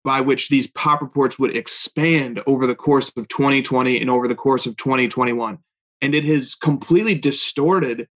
[0.04, 4.34] by which these pop reports would expand over the course of 2020 and over the
[4.34, 5.60] course of 2021.
[6.02, 8.08] And it has completely distorted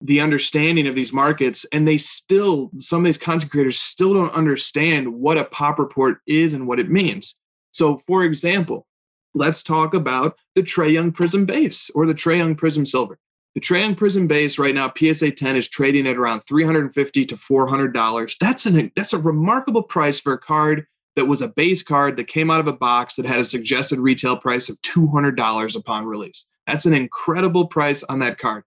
[0.00, 4.32] the understanding of these markets and they still some of these content creators still don't
[4.32, 7.36] understand what a pop report is and what it means.
[7.72, 8.86] So for example
[9.34, 13.18] let's talk about the trae Young Prizm base or the trae Young Prizm Silver.
[13.54, 17.36] The trae Young Prizm base right now PSA 10 is trading at around 350 to
[17.36, 18.36] 400 dollars.
[18.38, 22.24] That's an that's a remarkable price for a card that was a base card that
[22.24, 26.46] came out of a box that had a suggested retail price of $200 upon release.
[26.66, 28.64] That's an incredible price on that card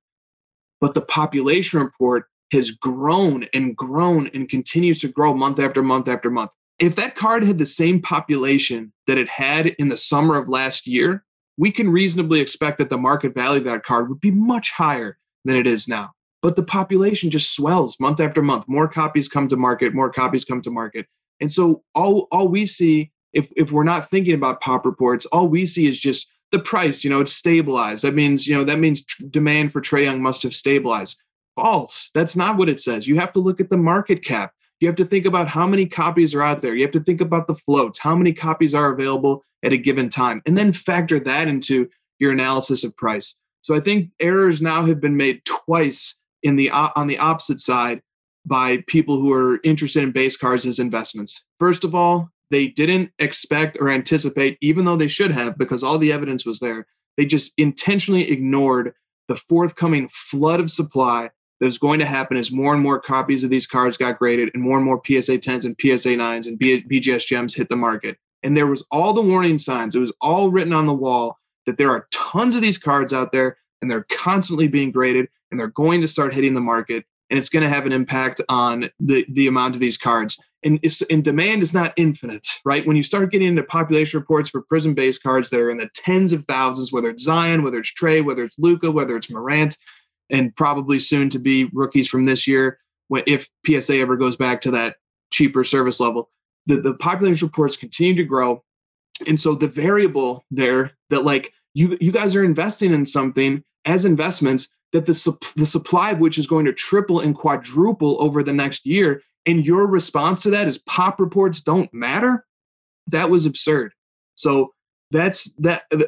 [0.82, 6.08] but the population report has grown and grown and continues to grow month after month
[6.08, 6.52] after month.
[6.80, 10.88] If that card had the same population that it had in the summer of last
[10.88, 11.24] year,
[11.58, 15.18] we can reasonably expect that the market value of that card would be much higher
[15.44, 16.12] than it is now.
[16.42, 18.66] But the population just swells month after month.
[18.70, 21.06] More copies come to market, more copies come to market.
[21.42, 25.50] And so all, all we see, if, if we're not thinking about pop reports, all
[25.50, 28.04] we see is just the price, you know, it's stabilized.
[28.04, 31.22] That means, you know, that means tr- demand for Trae Young must have stabilized.
[31.56, 32.10] False.
[32.14, 33.08] That's not what it says.
[33.08, 34.54] You have to look at the market cap.
[34.80, 36.74] You have to think about how many copies are out there.
[36.74, 40.08] You have to think about the floats, how many copies are available at a given
[40.08, 43.36] time, and then factor that into your analysis of price.
[43.62, 48.02] So I think errors now have been made twice in the on the opposite side
[48.46, 51.44] by people who are interested in base cards as investments.
[51.60, 55.98] First of all, they didn't expect or anticipate, even though they should have, because all
[55.98, 56.88] the evidence was there.
[57.18, 58.94] They just intentionally ignored
[59.28, 63.44] the forthcoming flood of supply that was going to happen as more and more copies
[63.44, 66.60] of these cards got graded and more and more PSA 10s and PSA 9s and
[66.60, 68.18] BGS gems hit the market.
[68.44, 69.96] And there was all the warning signs.
[69.96, 73.32] It was all written on the wall that there are tons of these cards out
[73.32, 77.38] there and they're constantly being graded and they're going to start hitting the market and
[77.38, 80.40] it's going to have an impact on the, the amount of these cards.
[80.64, 82.86] And, and demand is not infinite, right?
[82.86, 85.90] When you start getting into population reports for Prizm based cards that are in the
[85.94, 89.78] tens of thousands, whether it's Zion, whether it's Trae, whether it's Luka, whether it's Morant,
[90.30, 92.80] and probably soon to be rookies from this year,
[93.26, 94.98] if PSA ever goes back to that
[95.32, 96.30] cheaper service level,
[96.66, 98.64] the, the population reports continue to grow.
[99.28, 104.06] And so the variable there that like you you guys are investing in something as
[104.06, 108.54] investments that the, the supply of which is going to triple and quadruple over the
[108.54, 112.46] next year and your response to that is pop reports don't matter?
[113.08, 113.94] That was absurd.
[114.36, 114.74] So
[115.12, 116.04] that's that uh,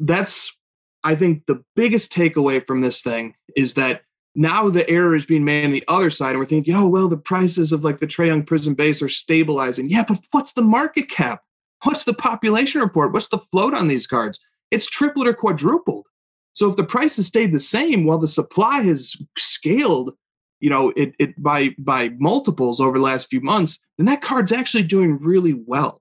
[0.00, 0.56] that's
[1.04, 4.02] i think the biggest takeaway from this thing is that
[4.34, 7.08] now the error is being made on the other side and we're thinking oh well
[7.08, 9.88] the prices of like the Trae Young Prizm base are stabilizing.
[9.88, 11.42] Yeah but what's the market cap?
[11.84, 13.12] What's the population report?
[13.12, 14.38] What's the float on these cards?
[14.70, 16.06] It's tripled or quadrupled.
[16.52, 20.14] So if the price has stayed the same while the supply has scaled
[20.60, 24.52] you know it, it by by multiples over the last few months then that card's
[24.52, 26.00] actually doing really well.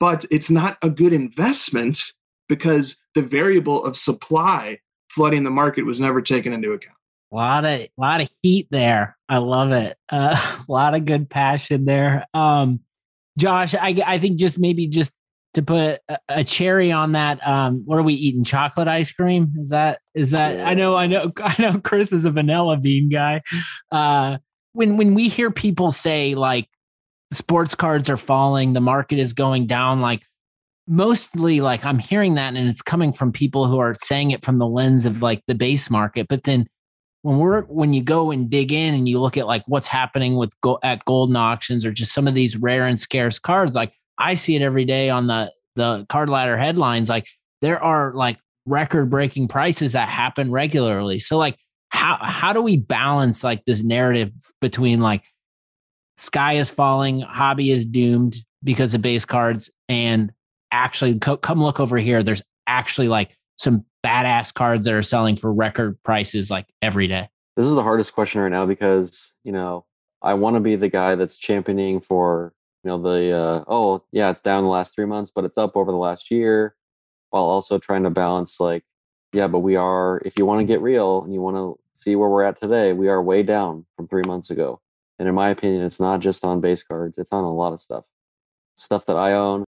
[0.00, 1.98] But it's not a good investment
[2.48, 6.96] because the variable of supply flooding the market was never taken into account.
[7.32, 9.16] A lot of lot of heat there.
[9.28, 9.96] I love it.
[10.08, 12.26] Uh, a lot of good passion there.
[12.34, 12.80] Um
[13.38, 15.12] josh i i think just maybe just
[15.54, 18.44] to put a, cherry on that um what are we eating?
[18.44, 19.52] Chocolate ice cream?
[19.56, 23.08] Is that is that i know i know i know chris is a vanilla bean
[23.08, 23.42] guy.
[23.90, 24.38] Uh
[24.72, 26.68] when when we hear people say like
[27.32, 30.22] sports cards are falling the market is going down like
[30.86, 34.58] mostly like i'm hearing that and it's coming from people who are saying it from
[34.58, 36.26] the lens of like the base market.
[36.28, 36.66] But then
[37.24, 40.36] when we're when you go and dig in and you look at like what's happening
[40.36, 43.94] with go, at Goldin auctions or just some of these rare and scarce cards like
[44.18, 47.08] I see it every day on the the card ladder headlines.
[47.08, 47.26] Like
[47.60, 51.18] there are like record breaking prices that happen regularly.
[51.18, 51.56] So like
[51.90, 55.22] how how do we balance like this narrative between like
[56.16, 60.32] sky is falling, hobby is doomed because of base cards, and
[60.72, 62.22] actually co- come look over here.
[62.22, 67.28] There's actually like some badass cards that are selling for record prices like every day.
[67.56, 69.84] This is the hardest question right now because you know
[70.22, 72.52] I want to be the guy that's championing for
[72.84, 75.76] you know the uh, oh yeah it's down the last three months but it's up
[75.76, 76.76] over the last year
[77.30, 78.84] while also trying to balance like
[79.32, 82.14] yeah but we are if you want to get real and you want to see
[82.14, 84.80] where we're at today we are way down from three months ago.
[85.18, 87.80] And in my opinion it's not just on base cards it's on a lot of
[87.80, 88.04] stuff.
[88.76, 89.64] Stuff that i own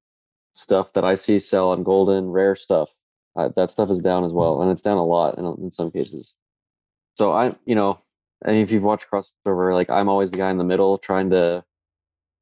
[0.54, 2.90] stuff that i see sell on Goldin rare stuff.
[3.36, 5.90] Uh, that stuff is down as well and it's down a lot in, in some
[5.90, 6.36] cases.
[7.16, 8.00] So i you know
[8.46, 11.30] I mean, if you've watched crossover like i'm always the guy in the middle trying
[11.30, 11.64] to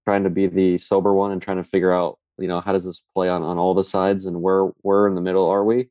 [0.05, 2.85] trying to be the sober one and trying to figure out you know how does
[2.85, 5.89] this play on on all the sides and where where in the middle are we?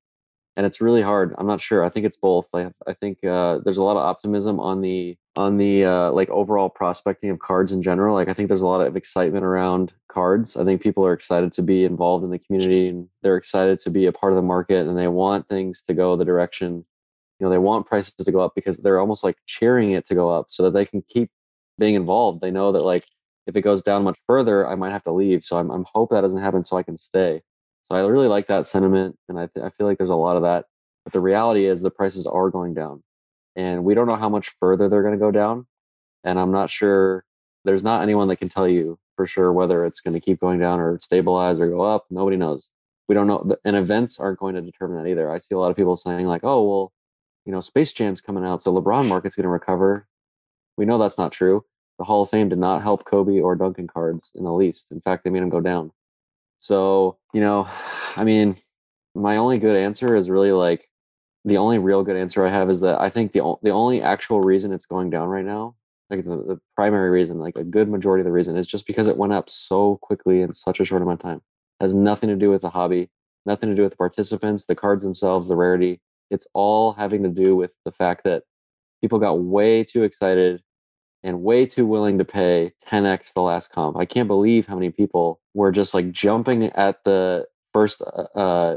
[0.54, 1.34] And it's really hard.
[1.38, 1.82] I'm not sure.
[1.82, 2.46] I think it's both.
[2.52, 6.28] I, I think uh, there's a lot of optimism on the on the uh, like
[6.28, 8.14] overall prospecting of cards in general.
[8.14, 10.56] Like i think there's a lot of excitement around cards.
[10.56, 13.90] I think people are excited to be involved in the community and they're excited to
[13.90, 16.84] be a part of the market and they want things to go the direction
[17.42, 20.14] you know they want prices to go up because they're almost like cheering it to
[20.14, 21.30] go up so that they can keep
[21.78, 22.40] being involved.
[22.40, 23.04] They know that like
[23.46, 25.44] if it goes down much further, I might have to leave.
[25.44, 27.42] So I'm, I'm hope that doesn't happen so I can stay.
[27.90, 29.16] So I really like that sentiment.
[29.28, 30.66] And I, th- I feel like there's a lot of that.
[31.04, 33.02] But the reality is the prices are going down
[33.56, 35.66] and we don't know how much further they're going to go down.
[36.24, 37.24] And I'm not sure
[37.64, 40.60] there's not anyone that can tell you for sure whether it's going to keep going
[40.60, 42.06] down or stabilize or go up.
[42.10, 42.68] Nobody knows.
[43.08, 43.56] We don't know.
[43.64, 45.30] And events aren't going to determine that either.
[45.30, 46.92] I see a lot of people saying like, oh, well,
[47.44, 48.62] you know, Space Jam's coming out.
[48.62, 50.06] So LeBron market's going to recover.
[50.76, 51.64] We know that's not true
[51.98, 54.86] the Hall of Fame did not help Kobe or Duncan cards in the least.
[54.90, 55.92] In fact, they made them go down.
[56.58, 57.66] So, you know,
[58.16, 58.56] I mean,
[59.14, 60.88] my only good answer is really like
[61.44, 64.40] the only real good answer I have is that I think the the only actual
[64.40, 65.74] reason it's going down right now,
[66.08, 69.08] like the, the primary reason, like a good majority of the reason, is just because
[69.08, 71.42] it went up so quickly in such a short amount of time.
[71.80, 73.10] It has nothing to do with the hobby,
[73.44, 76.00] nothing to do with the participants, the cards themselves, the rarity.
[76.30, 78.44] It's all having to do with the fact that
[79.00, 80.62] people got way too excited
[81.22, 83.96] and way too willing to pay 10x the last comp.
[83.96, 88.76] I can't believe how many people were just like jumping at the first uh, uh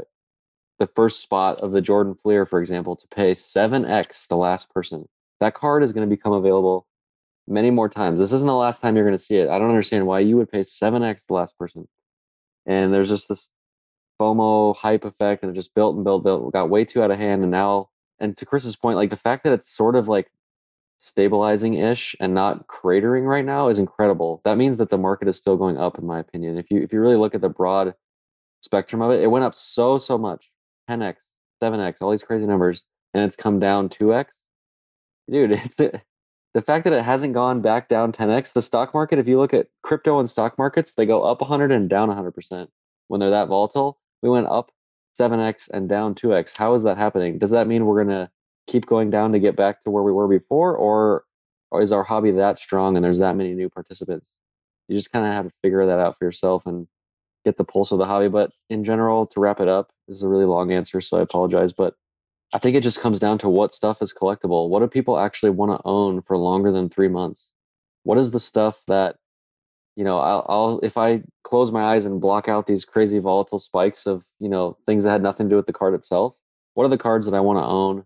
[0.78, 5.08] the first spot of the Jordan Fleer, for example, to pay 7x the last person.
[5.40, 6.86] That card is going to become available
[7.48, 8.18] many more times.
[8.18, 9.48] This isn't the last time you're going to see it.
[9.48, 11.88] I don't understand why you would pay 7x the last person.
[12.66, 13.50] And there's just this
[14.20, 17.18] FOMO hype effect, and it just built and built, built, got way too out of
[17.18, 17.42] hand.
[17.42, 20.30] And now, and to Chris's point, like the fact that it's sort of like
[20.98, 24.40] stabilizing ish and not cratering right now is incredible.
[24.44, 26.58] That means that the market is still going up, in my opinion.
[26.58, 27.94] If you if you really look at the broad
[28.62, 30.50] spectrum of it, it went up so so much,
[30.88, 31.16] 10x,
[31.62, 32.84] 7x, all these crazy numbers,
[33.14, 34.26] and it's come down 2x.
[35.30, 36.00] Dude, it's it.
[36.54, 39.54] the fact that it hasn't gone back down 10x, the stock market, if you look
[39.54, 42.68] at crypto and stock markets, they go up 100 and down 100%
[43.08, 43.98] when they're that volatile.
[44.22, 44.70] We went up
[45.18, 46.56] 7x and down 2x.
[46.56, 47.38] How is that happening?
[47.38, 48.30] Does that mean we're to
[48.66, 50.76] keep going down to get back to where we were before?
[50.76, 51.24] Or,
[51.70, 54.30] or is our hobby that strong and there's that many new participants?
[54.88, 56.86] You just kind of have to figure that out for yourself and
[57.44, 58.28] get the pulse of the hobby.
[58.28, 61.22] But in general, to wrap it up, this is a really long answer, so I
[61.22, 61.72] apologize.
[61.72, 61.94] But
[62.54, 64.68] I think it just comes down to what stuff is collectible.
[64.68, 67.48] What do people actually want to own for longer than three months?
[68.04, 69.16] What is the stuff that,
[69.96, 73.58] you know, I'll, I'll if I close my eyes and block out these crazy volatile
[73.58, 76.34] spikes of, you know, things that had nothing to do with the card itself.
[76.74, 78.04] What are the cards that I want to own?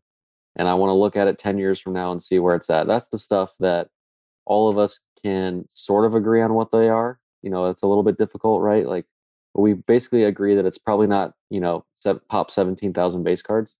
[0.56, 2.70] And I want to look at it 10 years from now and see where it's
[2.70, 2.86] at.
[2.86, 3.88] That's the stuff that
[4.46, 7.18] all of us can sort of agree on what they are.
[7.42, 8.86] You know, it's a little bit difficult, right?
[8.86, 9.06] Like,
[9.54, 11.84] we basically agree that it's probably not, you know,
[12.28, 13.76] pop 17,000 base cards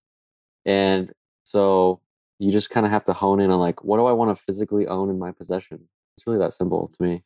[0.65, 1.13] and
[1.45, 2.01] so
[2.39, 4.45] you just kind of have to hone in on like, what do I want to
[4.45, 5.89] physically own in my possession?
[6.17, 7.23] It's really that simple to me.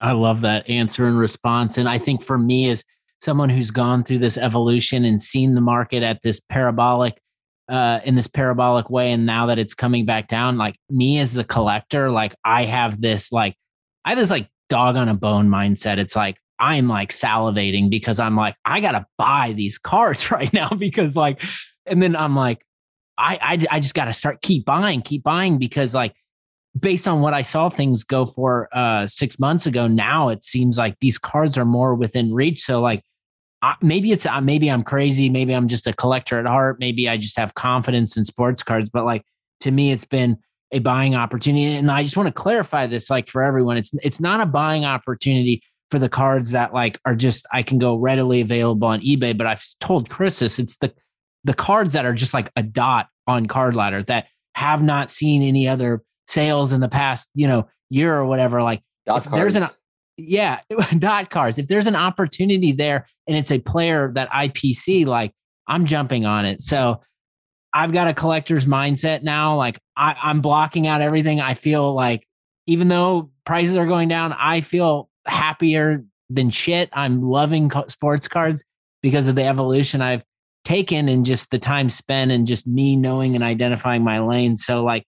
[0.00, 1.76] I love that answer and response.
[1.76, 2.84] And I think for me, as
[3.20, 7.20] someone who's gone through this evolution and seen the market at this parabolic,
[7.68, 11.32] uh, in this parabolic way, and now that it's coming back down, like me as
[11.32, 13.56] the collector, like I have this, like,
[14.04, 15.98] I have this like dog on a bone mindset.
[15.98, 20.52] It's like, I'm like salivating because I'm like, I got to buy these cards right
[20.52, 21.42] now because like
[21.86, 22.64] and then I'm like,
[23.16, 26.14] I I, I just got to start keep buying, keep buying because like
[26.78, 30.78] based on what I saw things go for uh six months ago, now it seems
[30.78, 32.60] like these cards are more within reach.
[32.60, 33.02] So like
[33.62, 37.08] I, maybe it's uh, maybe I'm crazy, maybe I'm just a collector at heart, maybe
[37.08, 39.24] I just have confidence in sports cards, but like
[39.60, 40.38] to me, it's been
[40.72, 41.74] a buying opportunity.
[41.74, 44.84] And I just want to clarify this, like for everyone, it's it's not a buying
[44.84, 49.36] opportunity for the cards that like are just I can go readily available on eBay.
[49.36, 50.92] But I've told Chris this, it's the
[51.44, 55.42] the cards that are just like a dot on card ladder that have not seen
[55.42, 58.62] any other sales in the past, you know, year or whatever.
[58.62, 59.68] Like if there's an
[60.18, 60.60] yeah,
[60.98, 61.58] dot cards.
[61.58, 65.32] If there's an opportunity there and it's a player that IPC, like
[65.66, 66.62] I'm jumping on it.
[66.62, 67.00] So
[67.72, 69.56] I've got a collector's mindset now.
[69.56, 71.40] Like I, I'm blocking out everything.
[71.40, 72.26] I feel like
[72.66, 76.90] even though prices are going down, I feel happier than shit.
[76.92, 78.64] I'm loving sports cards
[79.02, 80.24] because of the evolution I've
[80.64, 84.56] taken and just the time spent and just me knowing and identifying my lane.
[84.56, 85.04] So like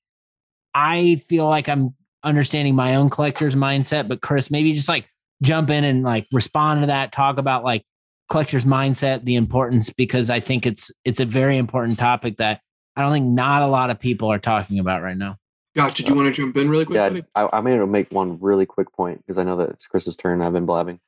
[0.74, 5.06] I feel like I'm understanding my own collector's mindset, but Chris, maybe just like
[5.42, 7.84] jump in and like respond to that, talk about like
[8.28, 12.60] collector's mindset, the importance, because I think it's it's a very important topic that
[12.96, 15.36] I don't think not a lot of people are talking about right now.
[15.76, 16.96] Josh, did you want to jump in really quick?
[16.96, 19.86] Yeah, I, I made to make one really quick point because I know that it's
[19.86, 20.42] Chris's turn.
[20.42, 20.98] I've been blabbing.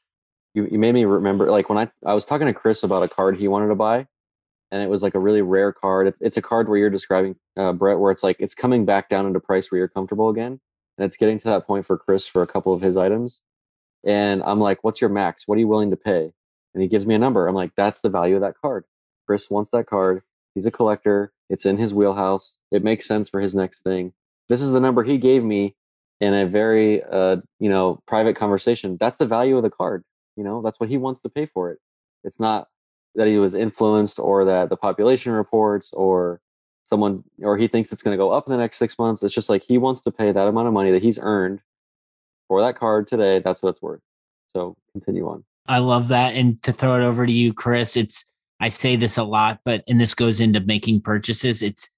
[0.54, 3.08] You, you made me remember, like when I, I was talking to Chris about a
[3.08, 4.06] card he wanted to buy,
[4.70, 6.06] and it was like a really rare card.
[6.06, 9.08] It's, it's a card where you're describing uh, Brett, where it's like it's coming back
[9.08, 10.60] down into price where you're comfortable again,
[10.98, 13.40] and it's getting to that point for Chris for a couple of his items.
[14.04, 15.46] And I'm like, "What's your max?
[15.46, 16.32] What are you willing to pay?"
[16.74, 17.46] And he gives me a number.
[17.46, 18.84] I'm like, "That's the value of that card."
[19.26, 20.22] Chris wants that card.
[20.54, 21.32] He's a collector.
[21.48, 22.56] It's in his wheelhouse.
[22.70, 24.12] It makes sense for his next thing.
[24.48, 25.76] This is the number he gave me
[26.20, 28.96] in a very, uh, you know, private conversation.
[28.98, 30.04] That's the value of the card.
[30.36, 31.78] You know, that's what he wants to pay for it.
[32.24, 32.68] It's not
[33.14, 36.40] that he was influenced or that the population reports or
[36.84, 39.34] someone or he thinks it's going to go up in the next six months it's
[39.34, 41.60] just like he wants to pay that amount of money that he's earned
[42.48, 44.00] for that card today that's what it's worth.
[44.54, 45.44] So continue on.
[45.66, 48.24] I love that and to throw it over to you chris it's
[48.60, 51.88] i say this a lot but and this goes into making purchases it's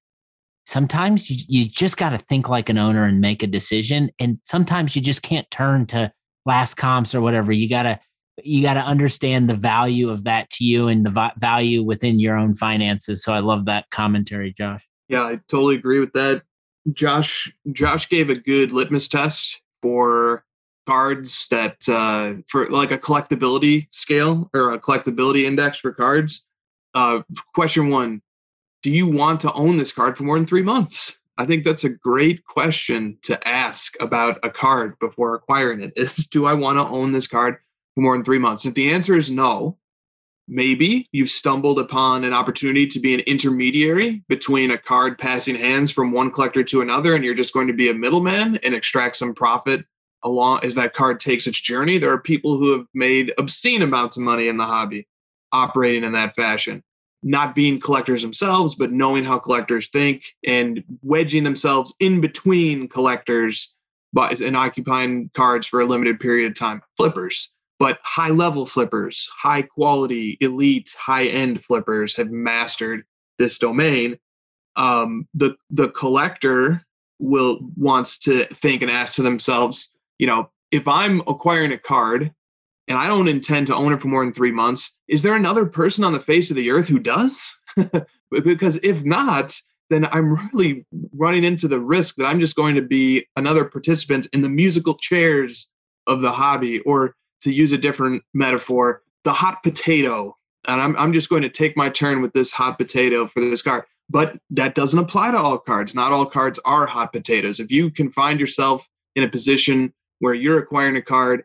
[0.66, 4.38] sometimes you, you just got to think like an owner and make a decision and
[4.44, 6.12] sometimes you just can't turn to
[6.46, 7.98] last comps or whatever you got to
[8.42, 12.18] you got to understand the value of that to you and the v- value within
[12.18, 13.22] your own finances.
[13.22, 14.86] So I love that commentary, Josh.
[15.08, 16.42] Yeah, I totally agree with that.
[16.92, 20.44] Josh Josh gave a good litmus test for
[20.86, 26.46] cards that uh, for like a collectability scale or a collectability index for cards.
[26.94, 27.22] Uh,
[27.54, 28.20] question one:
[28.82, 31.18] Do you want to own this card for more than three months?
[31.36, 35.92] I think that's a great question to ask about a card before acquiring it.
[35.96, 37.56] Is do I want to own this card
[37.94, 38.66] for more than three months?
[38.66, 39.78] If the answer is no,
[40.48, 45.90] maybe you've stumbled upon an opportunity to be an intermediary between a card passing hands
[45.90, 49.16] from one collector to another, and you're just going to be a middleman and extract
[49.16, 49.84] some profit
[50.24, 51.98] along as that card takes its journey.
[51.98, 55.06] There are people who have made obscene amounts of money in the hobby
[55.52, 56.82] operating in that fashion,
[57.22, 63.74] not being collectors themselves, but knowing how collectors think and wedging themselves in between collectors
[64.12, 66.80] but and occupying cards for a limited period of time.
[66.96, 73.04] Flippers but high level flippers, high quality, elite, high end flippers have mastered
[73.38, 74.18] this domain.
[74.76, 76.82] Um, the the collector
[77.18, 82.32] will wants to think and ask to themselves, you know, if I'm acquiring a card
[82.88, 85.66] and I don't intend to own it for more than three months, is there another
[85.66, 87.56] person on the face of the earth who does?
[88.30, 89.58] because if not,
[89.90, 94.26] then I'm really running into the risk that I'm just going to be another participant
[94.32, 95.70] in the musical chairs
[96.06, 97.14] of the hobby, or
[97.44, 100.36] to use a different metaphor, the hot potato.
[100.66, 103.62] And I'm, I'm just going to take my turn with this hot potato for this
[103.62, 103.84] card.
[104.10, 105.94] But that doesn't apply to all cards.
[105.94, 107.60] Not all cards are hot potatoes.
[107.60, 111.44] If you can find yourself in a position where you're acquiring a card,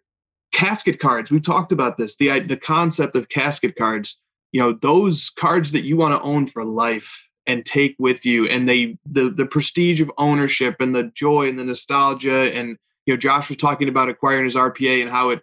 [0.52, 4.20] casket cards, we've talked about this, the, the concept of casket cards,
[4.52, 8.48] you know, those cards that you want to own for life and take with you
[8.48, 12.78] and they the the prestige of ownership and the joy and the nostalgia and
[13.08, 15.42] you know Josh was talking about acquiring his RPA and how it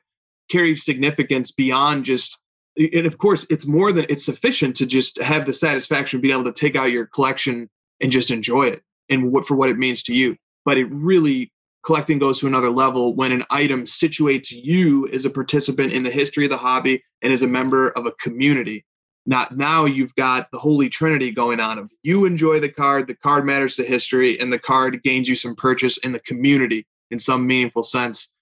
[0.50, 2.38] carries significance beyond just
[2.78, 6.34] and of course it's more than it's sufficient to just have the satisfaction of being
[6.34, 7.68] able to take out your collection
[8.00, 10.36] and just enjoy it and what for what it means to you.
[10.64, 11.52] But it really
[11.84, 16.10] collecting goes to another level when an item situates you as a participant in the
[16.10, 18.84] history of the hobby and as a member of a community.
[19.24, 23.14] Not now you've got the holy trinity going on of you enjoy the card the
[23.14, 27.18] card matters to history and the card gains you some purchase in the community in
[27.18, 28.32] some meaningful sense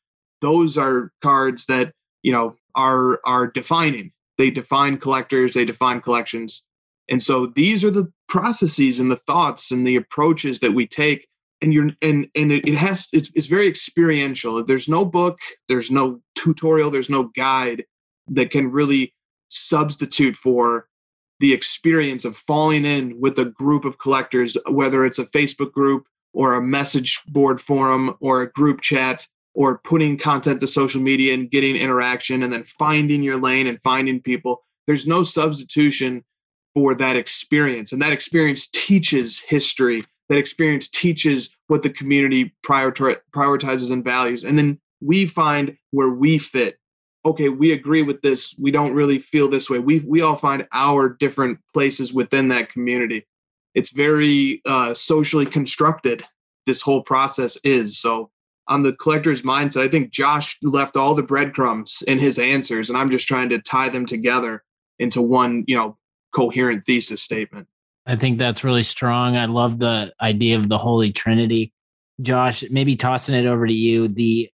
[0.44, 1.92] those are cards that
[2.22, 4.12] you know are are defining.
[4.38, 6.62] They define collectors they define collections.
[7.10, 11.28] And so these are the processes and the thoughts and the approaches that we take.
[11.60, 14.62] And you're and and it, it has it's, it's very experiential.
[14.64, 15.38] There's no book
[15.68, 17.84] there's no tutorial there's no guide
[18.28, 19.14] that can really
[19.48, 20.88] substitute for
[21.40, 26.06] the experience of falling in with a group of collectors, whether it's a Facebook group
[26.32, 31.34] or a message board forum or a group chat or putting content to social media
[31.34, 34.62] and getting interaction and then finding your lane and finding people.
[34.86, 36.24] There's no substitution
[36.74, 37.92] for that experience.
[37.92, 40.02] And that experience teaches history.
[40.28, 44.44] That experience teaches what the community prioritizes and values.
[44.44, 46.78] And then we find where we fit
[47.26, 48.54] okay, we agree with this.
[48.58, 49.78] We don't really feel this way.
[49.78, 53.26] We we all find our different places within that community.
[53.74, 56.22] It's very uh, socially constructed.
[56.66, 58.30] This whole process is so.
[58.68, 62.98] On the collector's mindset, I think Josh left all the breadcrumbs in his answers, and
[62.98, 64.64] I'm just trying to tie them together
[64.98, 65.98] into one, you know,
[66.34, 67.68] coherent thesis statement.
[68.06, 69.36] I think that's really strong.
[69.36, 71.72] I love the idea of the Holy Trinity.
[72.20, 74.08] Josh, maybe tossing it over to you.
[74.08, 74.50] The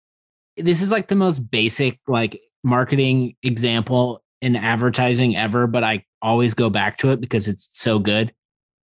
[0.57, 6.53] this is like the most basic like marketing example in advertising ever, but I always
[6.53, 8.33] go back to it because it's so good.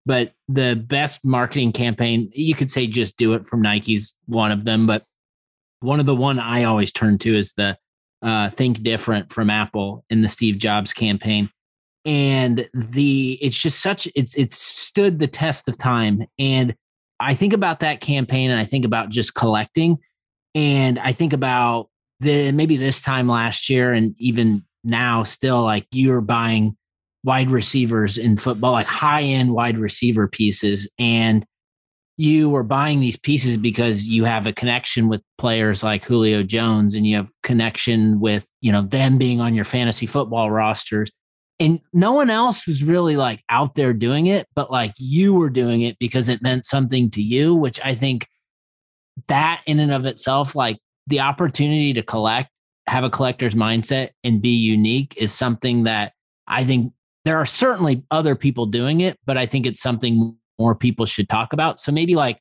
[0.05, 4.65] But the best marketing campaign, you could say just do it from Nike's one of
[4.65, 5.03] them, but
[5.81, 7.77] one of the one I always turn to is the
[8.21, 11.49] uh, Think Different from Apple in the Steve Jobs campaign.
[12.05, 16.25] And the it's just such it's it's stood the test of time.
[16.39, 16.75] And
[17.19, 19.97] I think about that campaign and I think about just collecting.
[20.55, 25.85] And I think about the maybe this time last year and even now still like
[25.91, 26.75] you're buying
[27.23, 31.45] wide receivers in football like high end wide receiver pieces and
[32.21, 36.93] you were buying these pieces because you have a connection with players like Julio Jones
[36.93, 41.09] and you have connection with you know them being on your fantasy football rosters.
[41.59, 45.49] And no one else was really like out there doing it but like you were
[45.49, 48.27] doing it because it meant something to you which I think
[49.27, 52.49] that in and of itself like the opportunity to collect,
[52.87, 56.13] have a collector's mindset, and be unique is something that
[56.47, 56.93] I think
[57.25, 61.27] there are certainly other people doing it, but I think it's something more people should
[61.27, 61.79] talk about.
[61.79, 62.39] So maybe like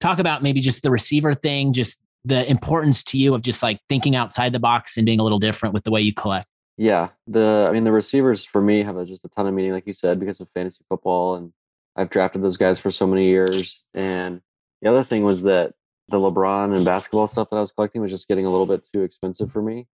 [0.00, 3.80] talk about maybe just the receiver thing, just the importance to you of just like
[3.88, 6.48] thinking outside the box and being a little different with the way you collect.
[6.76, 9.72] Yeah, the I mean the receivers for me have a, just a ton of meaning,
[9.72, 11.52] like you said, because of fantasy football, and
[11.96, 13.82] I've drafted those guys for so many years.
[13.94, 14.40] And
[14.80, 15.74] the other thing was that
[16.08, 18.86] the LeBron and basketball stuff that I was collecting was just getting a little bit
[18.92, 19.88] too expensive for me.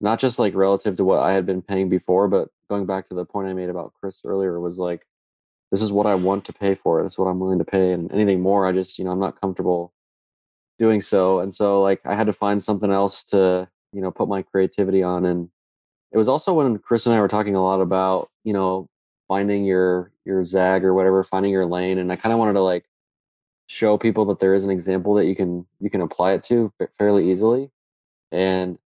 [0.00, 3.14] Not just like relative to what I had been paying before, but going back to
[3.14, 5.06] the point I made about Chris earlier was like,
[5.70, 7.02] this is what I want to pay for.
[7.02, 7.92] This is what I'm willing to pay.
[7.92, 9.92] And anything more, I just, you know, I'm not comfortable
[10.78, 11.40] doing so.
[11.40, 15.02] And so like I had to find something else to, you know, put my creativity
[15.02, 15.24] on.
[15.24, 15.48] And
[16.12, 18.88] it was also when Chris and I were talking a lot about, you know,
[19.28, 21.98] finding your your zag or whatever, finding your lane.
[21.98, 22.84] And I kind of wanted to like
[23.66, 26.72] show people that there is an example that you can you can apply it to
[26.98, 27.70] fairly easily
[28.30, 28.78] and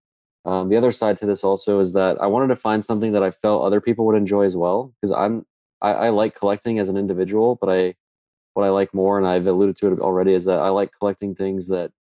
[0.46, 3.22] um, the other side to this also is that i wanted to find something that
[3.22, 5.46] i felt other people would enjoy as well because i'm
[5.82, 7.96] I, I like collecting as an individual but i
[8.54, 11.36] what i like more and i've alluded to it already is that i like collecting
[11.36, 11.92] things that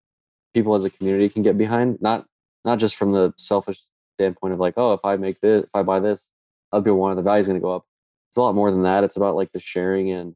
[0.54, 2.26] people as a community can get behind not
[2.66, 3.80] not just from the selfish
[4.18, 6.26] standpoint of like oh if i make this if i buy this
[6.72, 7.86] other people want it the value's going to go up
[8.30, 10.36] it's a lot more than that it's about like the sharing and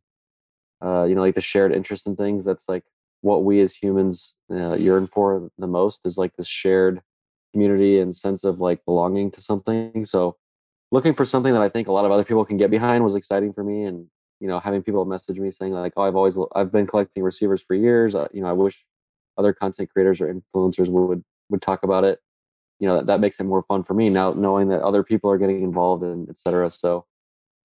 [0.84, 2.44] uh, you know, like the shared interest in things.
[2.44, 2.84] That's like
[3.22, 7.02] what we as humans uh, yearn for the most is like this shared
[7.54, 10.06] community and sense of like belonging to something.
[10.06, 10.36] So
[10.94, 13.16] looking for something that I think a lot of other people can get behind was
[13.16, 13.86] exciting for me.
[13.86, 14.06] And
[14.40, 17.62] you know, having people message me saying like, "Oh, I've always I've been collecting receivers
[17.62, 18.14] for years.
[18.14, 18.86] Uh, you know, I wish
[19.38, 22.20] other content creators or influencers would would talk about it."
[22.80, 25.32] You know, that, that makes it more fun for me now, knowing that other people
[25.32, 26.70] are getting involved and etc.
[26.70, 27.06] So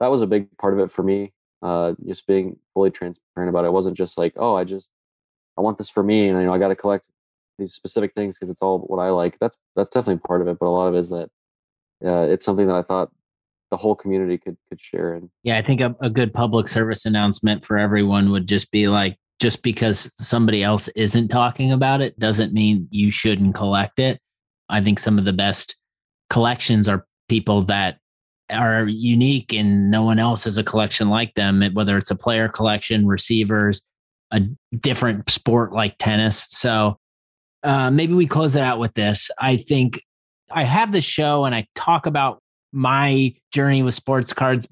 [0.00, 1.32] that was a big part of it for me.
[1.60, 3.68] Uh, just being fully transparent about it.
[3.68, 4.90] it wasn't just like, "Oh, I just
[5.58, 7.06] I want this for me," and you know, I got to collect
[7.58, 9.38] these specific things because it's all what I like.
[9.40, 11.30] That's that's definitely part of it, but a lot of it is that
[12.04, 13.10] uh, it's something that I thought
[13.70, 15.30] the whole community could could share in.
[15.42, 19.18] Yeah, I think a, a good public service announcement for everyone would just be like,
[19.38, 24.20] just because somebody else isn't talking about it doesn't mean you shouldn't collect it.
[24.68, 25.76] I think some of the best
[26.30, 27.98] collections are people that
[28.50, 32.48] are unique and no one else has a collection like them, whether it's a player
[32.48, 33.80] collection, receivers,
[34.30, 34.40] a
[34.78, 36.46] different sport like tennis.
[36.50, 36.98] So
[37.62, 39.30] uh, maybe we close it out with this.
[39.38, 40.02] I think
[40.50, 42.40] I have the show and I talk about
[42.72, 44.66] my journey with sports cards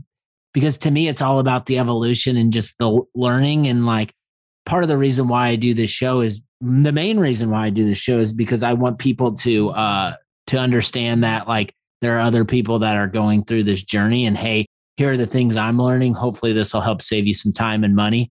[0.57, 3.67] because to me it's all about the evolution and just the learning.
[3.67, 4.15] And like
[4.65, 7.71] part of the reason why I do this show is the main reason why I
[7.71, 10.15] do this show is because I want people to uh
[10.47, 14.37] to understand that like there are other people that are going through this journey and
[14.37, 14.67] hey
[14.97, 16.15] here are the things I'm learning.
[16.15, 18.31] Hopefully this will help save you some time and money.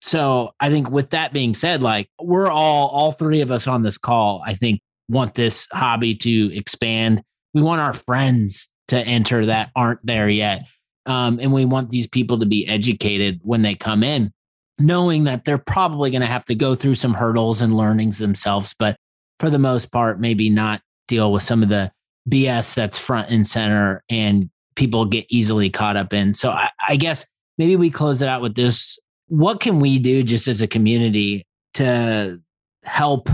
[0.00, 3.82] So I think with that being said like we're all all three of us on
[3.82, 7.22] this call I think want this hobby to expand.
[7.52, 10.66] We want our friends to enter that aren't there yet.
[11.06, 14.32] Um, and we want these people to be educated when they come in,
[14.78, 18.74] knowing that they're probably going to have to go through some hurdles and learnings themselves,
[18.78, 18.96] but
[19.38, 21.92] for the most part, maybe not deal with some of the
[22.28, 26.34] BS that's front and center and people get easily caught up in.
[26.34, 27.26] So I, I guess
[27.58, 28.98] maybe we close it out with this.
[29.28, 32.40] What can we do just as a community to
[32.82, 33.28] help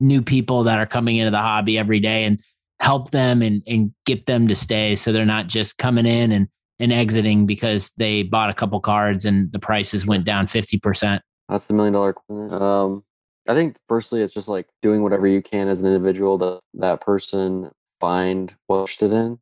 [0.00, 2.40] new people that are coming into the hobby every day and
[2.80, 6.48] help them and, and get them to stay so they're not just coming in and,
[6.78, 11.20] and exiting because they bought a couple cards and the prices went down 50%?
[11.48, 12.52] That's the million dollar question.
[12.52, 13.04] Um,
[13.48, 17.00] I think firstly, it's just like doing whatever you can as an individual to that
[17.00, 19.38] person find what interested in.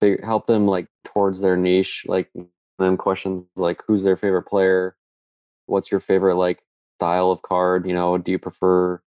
[0.00, 2.28] They help them like towards their niche, like
[2.78, 4.96] them questions like who's their favorite player,
[5.66, 6.60] what's your favorite like
[6.98, 9.00] style of card, you know, do you prefer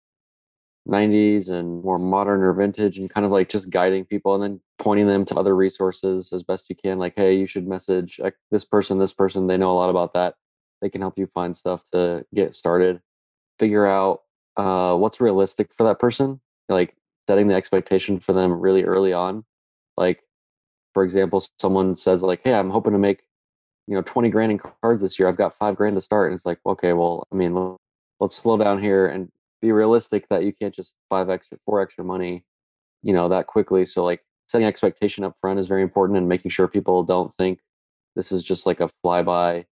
[0.88, 4.62] 90s and more modern or vintage and kind of like just guiding people and then
[4.80, 8.20] pointing them to other resources as best you can like hey you should message
[8.52, 10.36] this person this person they know a lot about that.
[10.82, 13.02] They can help you find stuff to get started.
[13.58, 14.22] Figure out
[14.58, 16.96] uh, what's realistic for that person like
[17.28, 19.44] setting the expectation for them really early on.
[19.98, 20.24] Like
[20.94, 23.24] for example someone says like hey i'm hoping to make
[23.88, 25.28] you know 20 grand in cards this year.
[25.28, 26.32] I've got five grand to start.
[26.32, 27.78] And it's like okay well i mean
[28.20, 29.30] let's slow down here and
[29.62, 32.46] be realistic that you can't just five extra, four extra money,
[33.04, 33.86] you know, that quickly.
[33.86, 37.60] So like setting expectation up front is very important and making sure people don't think
[38.16, 39.66] this is just like a flyby,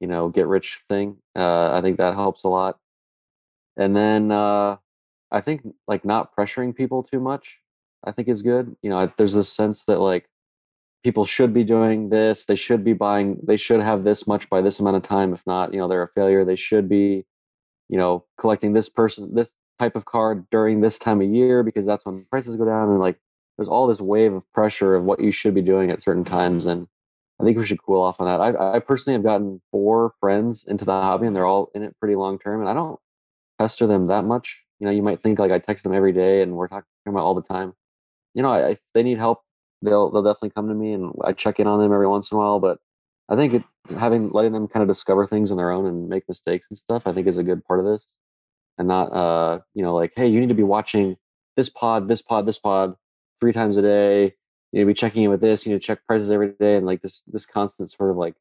[0.00, 1.16] you know, get rich thing.
[1.36, 2.78] Uh, I think that helps a lot.
[3.76, 4.76] And then uh,
[5.30, 7.58] I think like not pressuring people too much,
[8.04, 8.76] I think is good.
[8.82, 10.28] You know, there's this sense that like
[11.02, 14.60] people should be doing this, they should be buying, they should have this much by
[14.62, 15.34] this amount of time.
[15.34, 16.44] If not, you know, they're a failure.
[16.44, 17.26] They should be
[17.88, 21.86] you know, collecting this person, this type of card during this time of year because
[21.86, 22.88] that's when prices go down.
[22.88, 23.18] And like,
[23.56, 26.66] there's all this wave of pressure of what you should be doing at certain times.
[26.66, 26.86] And
[27.40, 28.40] I think we should cool off on that.
[28.40, 31.96] I, I personally have gotten four friends into the hobby and they're all in it
[31.98, 32.60] pretty long term.
[32.60, 32.98] And I don't
[33.58, 34.60] pester them that much.
[34.80, 37.24] You know, you might think like I text them every day and we're talking about
[37.24, 37.74] all the time.
[38.34, 39.42] You know, I, if they need help,
[39.82, 42.36] they'll they'll definitely come to me and I check in on them every once in
[42.36, 42.58] a while.
[42.58, 42.78] But
[43.28, 43.62] I think it,
[43.96, 47.06] having letting them kind of discover things on their own and make mistakes and stuff,
[47.06, 48.06] I think is a good part of this,
[48.78, 51.16] and not uh you know like hey you need to be watching
[51.56, 52.94] this pod, this pod, this pod
[53.40, 54.34] three times a day.
[54.72, 55.64] You need to be checking in with this.
[55.64, 58.34] You need to check prices every day, and like this this constant sort of like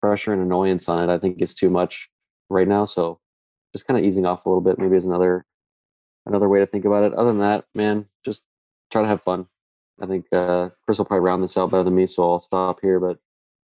[0.00, 1.12] pressure and annoyance on it.
[1.12, 2.08] I think is too much
[2.50, 2.84] right now.
[2.84, 3.20] So
[3.74, 5.44] just kind of easing off a little bit maybe is another
[6.26, 7.14] another way to think about it.
[7.14, 8.42] Other than that, man, just
[8.90, 9.46] try to have fun.
[10.00, 12.78] I think uh, Chris will probably round this out better than me, so I'll stop
[12.80, 13.00] here.
[13.00, 13.18] But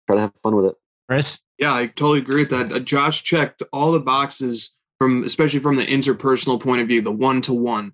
[0.08, 0.76] try to have fun with it.
[1.08, 1.40] Chris?
[1.58, 2.72] Yeah, I totally agree with that.
[2.72, 7.12] Uh, Josh checked all the boxes from, especially from the interpersonal point of view, the
[7.12, 7.94] one to one,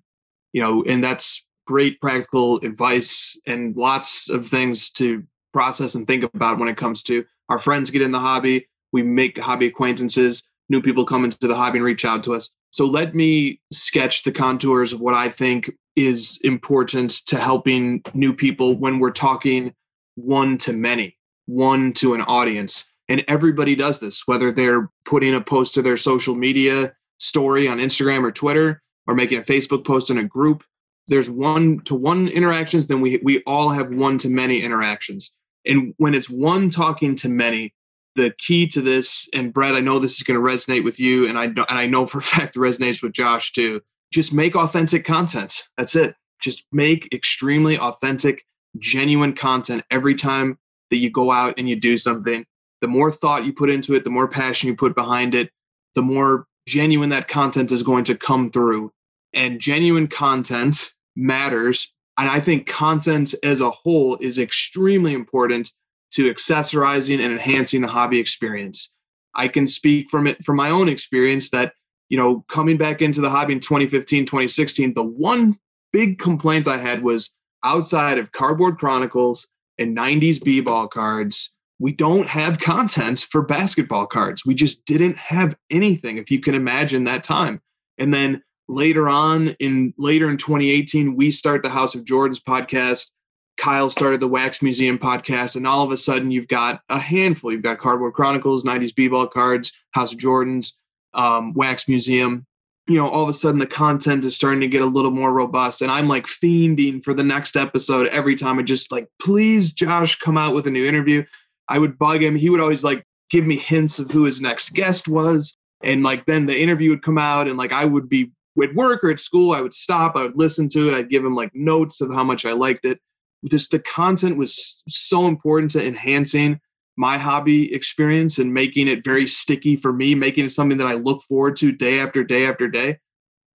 [0.52, 6.24] you know, and that's great practical advice and lots of things to process and think
[6.34, 8.66] about when it comes to our friends get in the hobby.
[8.92, 10.42] We make hobby acquaintances.
[10.68, 12.50] New people come into the hobby and reach out to us.
[12.70, 18.34] So let me sketch the contours of what I think is important to helping new
[18.34, 19.72] people when we're talking
[20.16, 21.16] one to many
[21.46, 22.84] one to an audience.
[23.08, 27.78] And everybody does this, whether they're putting a post to their social media story on
[27.78, 30.64] Instagram or Twitter or making a Facebook post in a group,
[31.08, 35.32] there's one to one interactions, then we we all have one to many interactions.
[35.66, 37.74] And when it's one talking to many,
[38.16, 41.26] the key to this, and Brett, I know this is going to resonate with you,
[41.26, 43.80] and I and I know for a fact it resonates with Josh too.
[44.12, 45.68] Just make authentic content.
[45.76, 46.14] That's it.
[46.40, 48.44] Just make extremely authentic,
[48.78, 50.58] genuine content every time
[50.90, 52.44] that you go out and you do something.
[52.80, 55.50] The more thought you put into it, the more passion you put behind it,
[55.94, 58.90] the more genuine that content is going to come through.
[59.32, 61.92] And genuine content matters.
[62.18, 65.70] And I think content as a whole is extremely important
[66.12, 68.92] to accessorizing and enhancing the hobby experience.
[69.34, 71.72] I can speak from it from my own experience that,
[72.08, 75.58] you know, coming back into the hobby in 2015, 2016, the one
[75.92, 79.48] big complaint I had was outside of Cardboard Chronicles
[79.78, 84.44] and 90s B ball cards, we don't have content for basketball cards.
[84.46, 87.60] We just didn't have anything, if you can imagine that time.
[87.98, 93.08] And then later on in later in 2018, we start the House of Jordans podcast.
[93.56, 97.52] Kyle started the Wax Museum podcast, and all of a sudden you've got a handful.
[97.52, 100.72] You've got Cardboard Chronicles, 90s B-ball cards, House of Jordans,
[101.12, 102.46] um, Wax Museum.
[102.86, 105.32] You know, all of a sudden the content is starting to get a little more
[105.32, 108.58] robust, and I'm like fiending for the next episode every time.
[108.58, 111.24] I just like, please, Josh, come out with a new interview.
[111.68, 112.36] I would bug him.
[112.36, 116.26] He would always like give me hints of who his next guest was, and like
[116.26, 118.30] then the interview would come out, and like I would be
[118.62, 121.24] at work or at school, I would stop, I would listen to it, I'd give
[121.24, 123.00] him like notes of how much I liked it
[123.48, 126.60] just the content was so important to enhancing
[126.96, 130.94] my hobby experience and making it very sticky for me, making it something that I
[130.94, 132.98] look forward to day after day after day.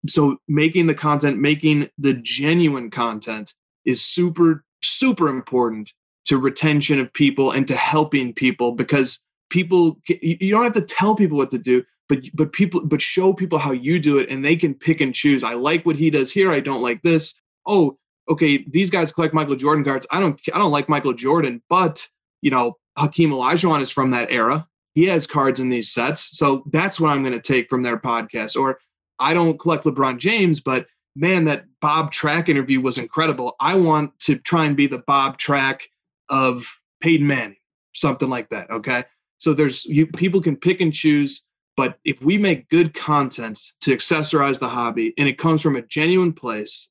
[0.07, 3.53] So making the content, making the genuine content
[3.85, 5.91] is super, super important
[6.25, 11.15] to retention of people and to helping people because people you don't have to tell
[11.15, 14.43] people what to do but but people but show people how you do it and
[14.43, 17.39] they can pick and choose i like what he does here i don't like this
[17.65, 17.97] oh
[18.29, 20.07] okay, these guys collect Michael Jordan cards.
[20.11, 22.07] I don't I don't like Michael Jordan, but
[22.41, 24.67] you know, Hakeem Olajuwon is from that era.
[24.93, 26.37] He has cards in these sets.
[26.37, 28.59] So that's what I'm going to take from their podcast.
[28.59, 28.79] Or
[29.19, 33.55] I don't collect LeBron James, but man, that Bob Track interview was incredible.
[33.59, 35.87] I want to try and be the Bob Track
[36.29, 36.65] of
[37.01, 37.57] Peyton Manning,
[37.93, 38.69] something like that.
[38.71, 39.03] Okay.
[39.37, 41.45] So there's you people can pick and choose,
[41.75, 45.83] but if we make good content to accessorize the hobby and it comes from a
[45.83, 46.89] genuine place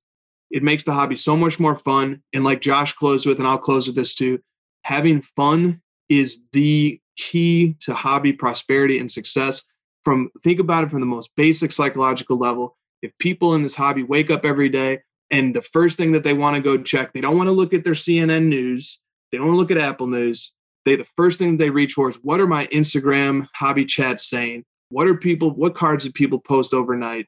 [0.50, 2.22] it makes the hobby so much more fun.
[2.32, 4.40] And like Josh closed with, and I'll close with this too
[4.82, 9.64] having fun is the key to hobby prosperity and success.
[10.04, 12.76] From think about it from the most basic psychological level.
[13.02, 15.00] If people in this hobby wake up every day
[15.30, 17.74] and the first thing that they want to go check, they don't want to look
[17.74, 19.00] at their CNN news,
[19.30, 20.52] they don't want to look at Apple News.
[20.84, 24.64] They the first thing they reach for is what are my Instagram hobby chats saying?
[24.90, 25.50] What are people?
[25.50, 27.26] What cards did people post overnight?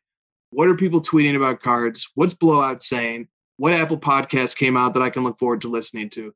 [0.51, 2.09] What are people tweeting about cards?
[2.15, 3.29] What's Blowout saying?
[3.57, 6.33] What Apple podcast came out that I can look forward to listening to?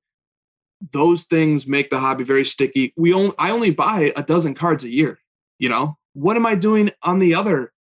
[0.91, 2.93] Those things make the hobby very sticky.
[2.97, 5.18] We only I only buy a dozen cards a year.
[5.59, 7.72] You know, what am I doing on the other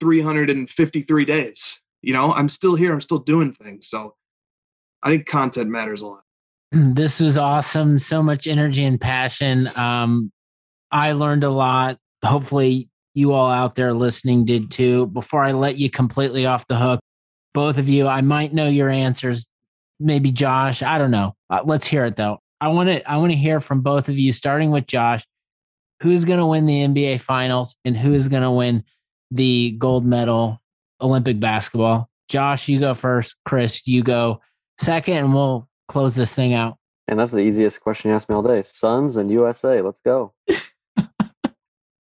[0.00, 1.80] 353 days?
[2.00, 2.92] You know, I'm still here.
[2.92, 3.88] I'm still doing things.
[3.88, 4.14] So
[5.02, 6.22] I think content matters a lot.
[6.72, 7.98] This was awesome.
[7.98, 9.70] So much energy and passion.
[9.76, 10.30] Um,
[10.90, 11.98] I learned a lot.
[12.24, 15.06] Hopefully, you all out there listening did too.
[15.06, 17.00] Before I let you completely off the hook,
[17.54, 19.46] both of you, I might know your answers.
[20.00, 21.34] Maybe Josh, I don't know.
[21.50, 22.38] Uh, let's hear it though.
[22.60, 25.24] I want to I want to hear from both of you starting with Josh.
[26.02, 28.84] Who's going to win the NBA finals and who is going to win
[29.30, 30.60] the gold medal
[31.00, 32.08] Olympic basketball?
[32.28, 33.34] Josh, you go first.
[33.44, 34.40] Chris, you go
[34.78, 36.76] second and we'll close this thing out.
[37.08, 38.62] And that's the easiest question you asked me all day.
[38.62, 39.80] Suns and USA.
[39.80, 40.34] Let's go.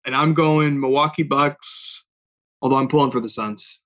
[0.04, 2.04] and I'm going Milwaukee Bucks,
[2.60, 3.82] although I'm pulling for the Suns.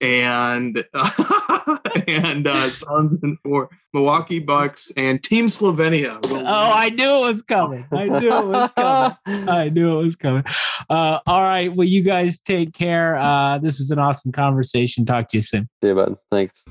[0.00, 1.10] And uh,
[2.08, 6.18] and uh, Suns and four Milwaukee Bucks and Team Slovenia.
[6.30, 7.86] Oh, I knew it was coming.
[7.92, 9.16] I knew it was coming.
[9.48, 10.44] I knew it was coming.
[10.90, 11.74] Uh, all right.
[11.74, 13.16] Well, you guys take care.
[13.16, 15.04] Uh, this was an awesome conversation.
[15.04, 15.68] Talk to you soon.
[15.82, 16.16] See you, bud.
[16.30, 16.64] Thanks.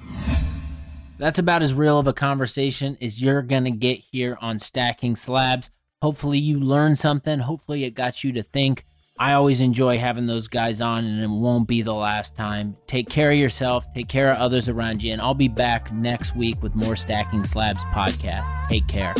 [1.17, 5.15] That's about as real of a conversation as you're going to get here on Stacking
[5.15, 5.69] Slabs.
[6.01, 7.39] Hopefully, you learned something.
[7.39, 8.85] Hopefully, it got you to think.
[9.17, 12.75] I always enjoy having those guys on, and it won't be the last time.
[12.87, 16.35] Take care of yourself, take care of others around you, and I'll be back next
[16.35, 18.69] week with more Stacking Slabs podcast.
[18.69, 19.13] Take care.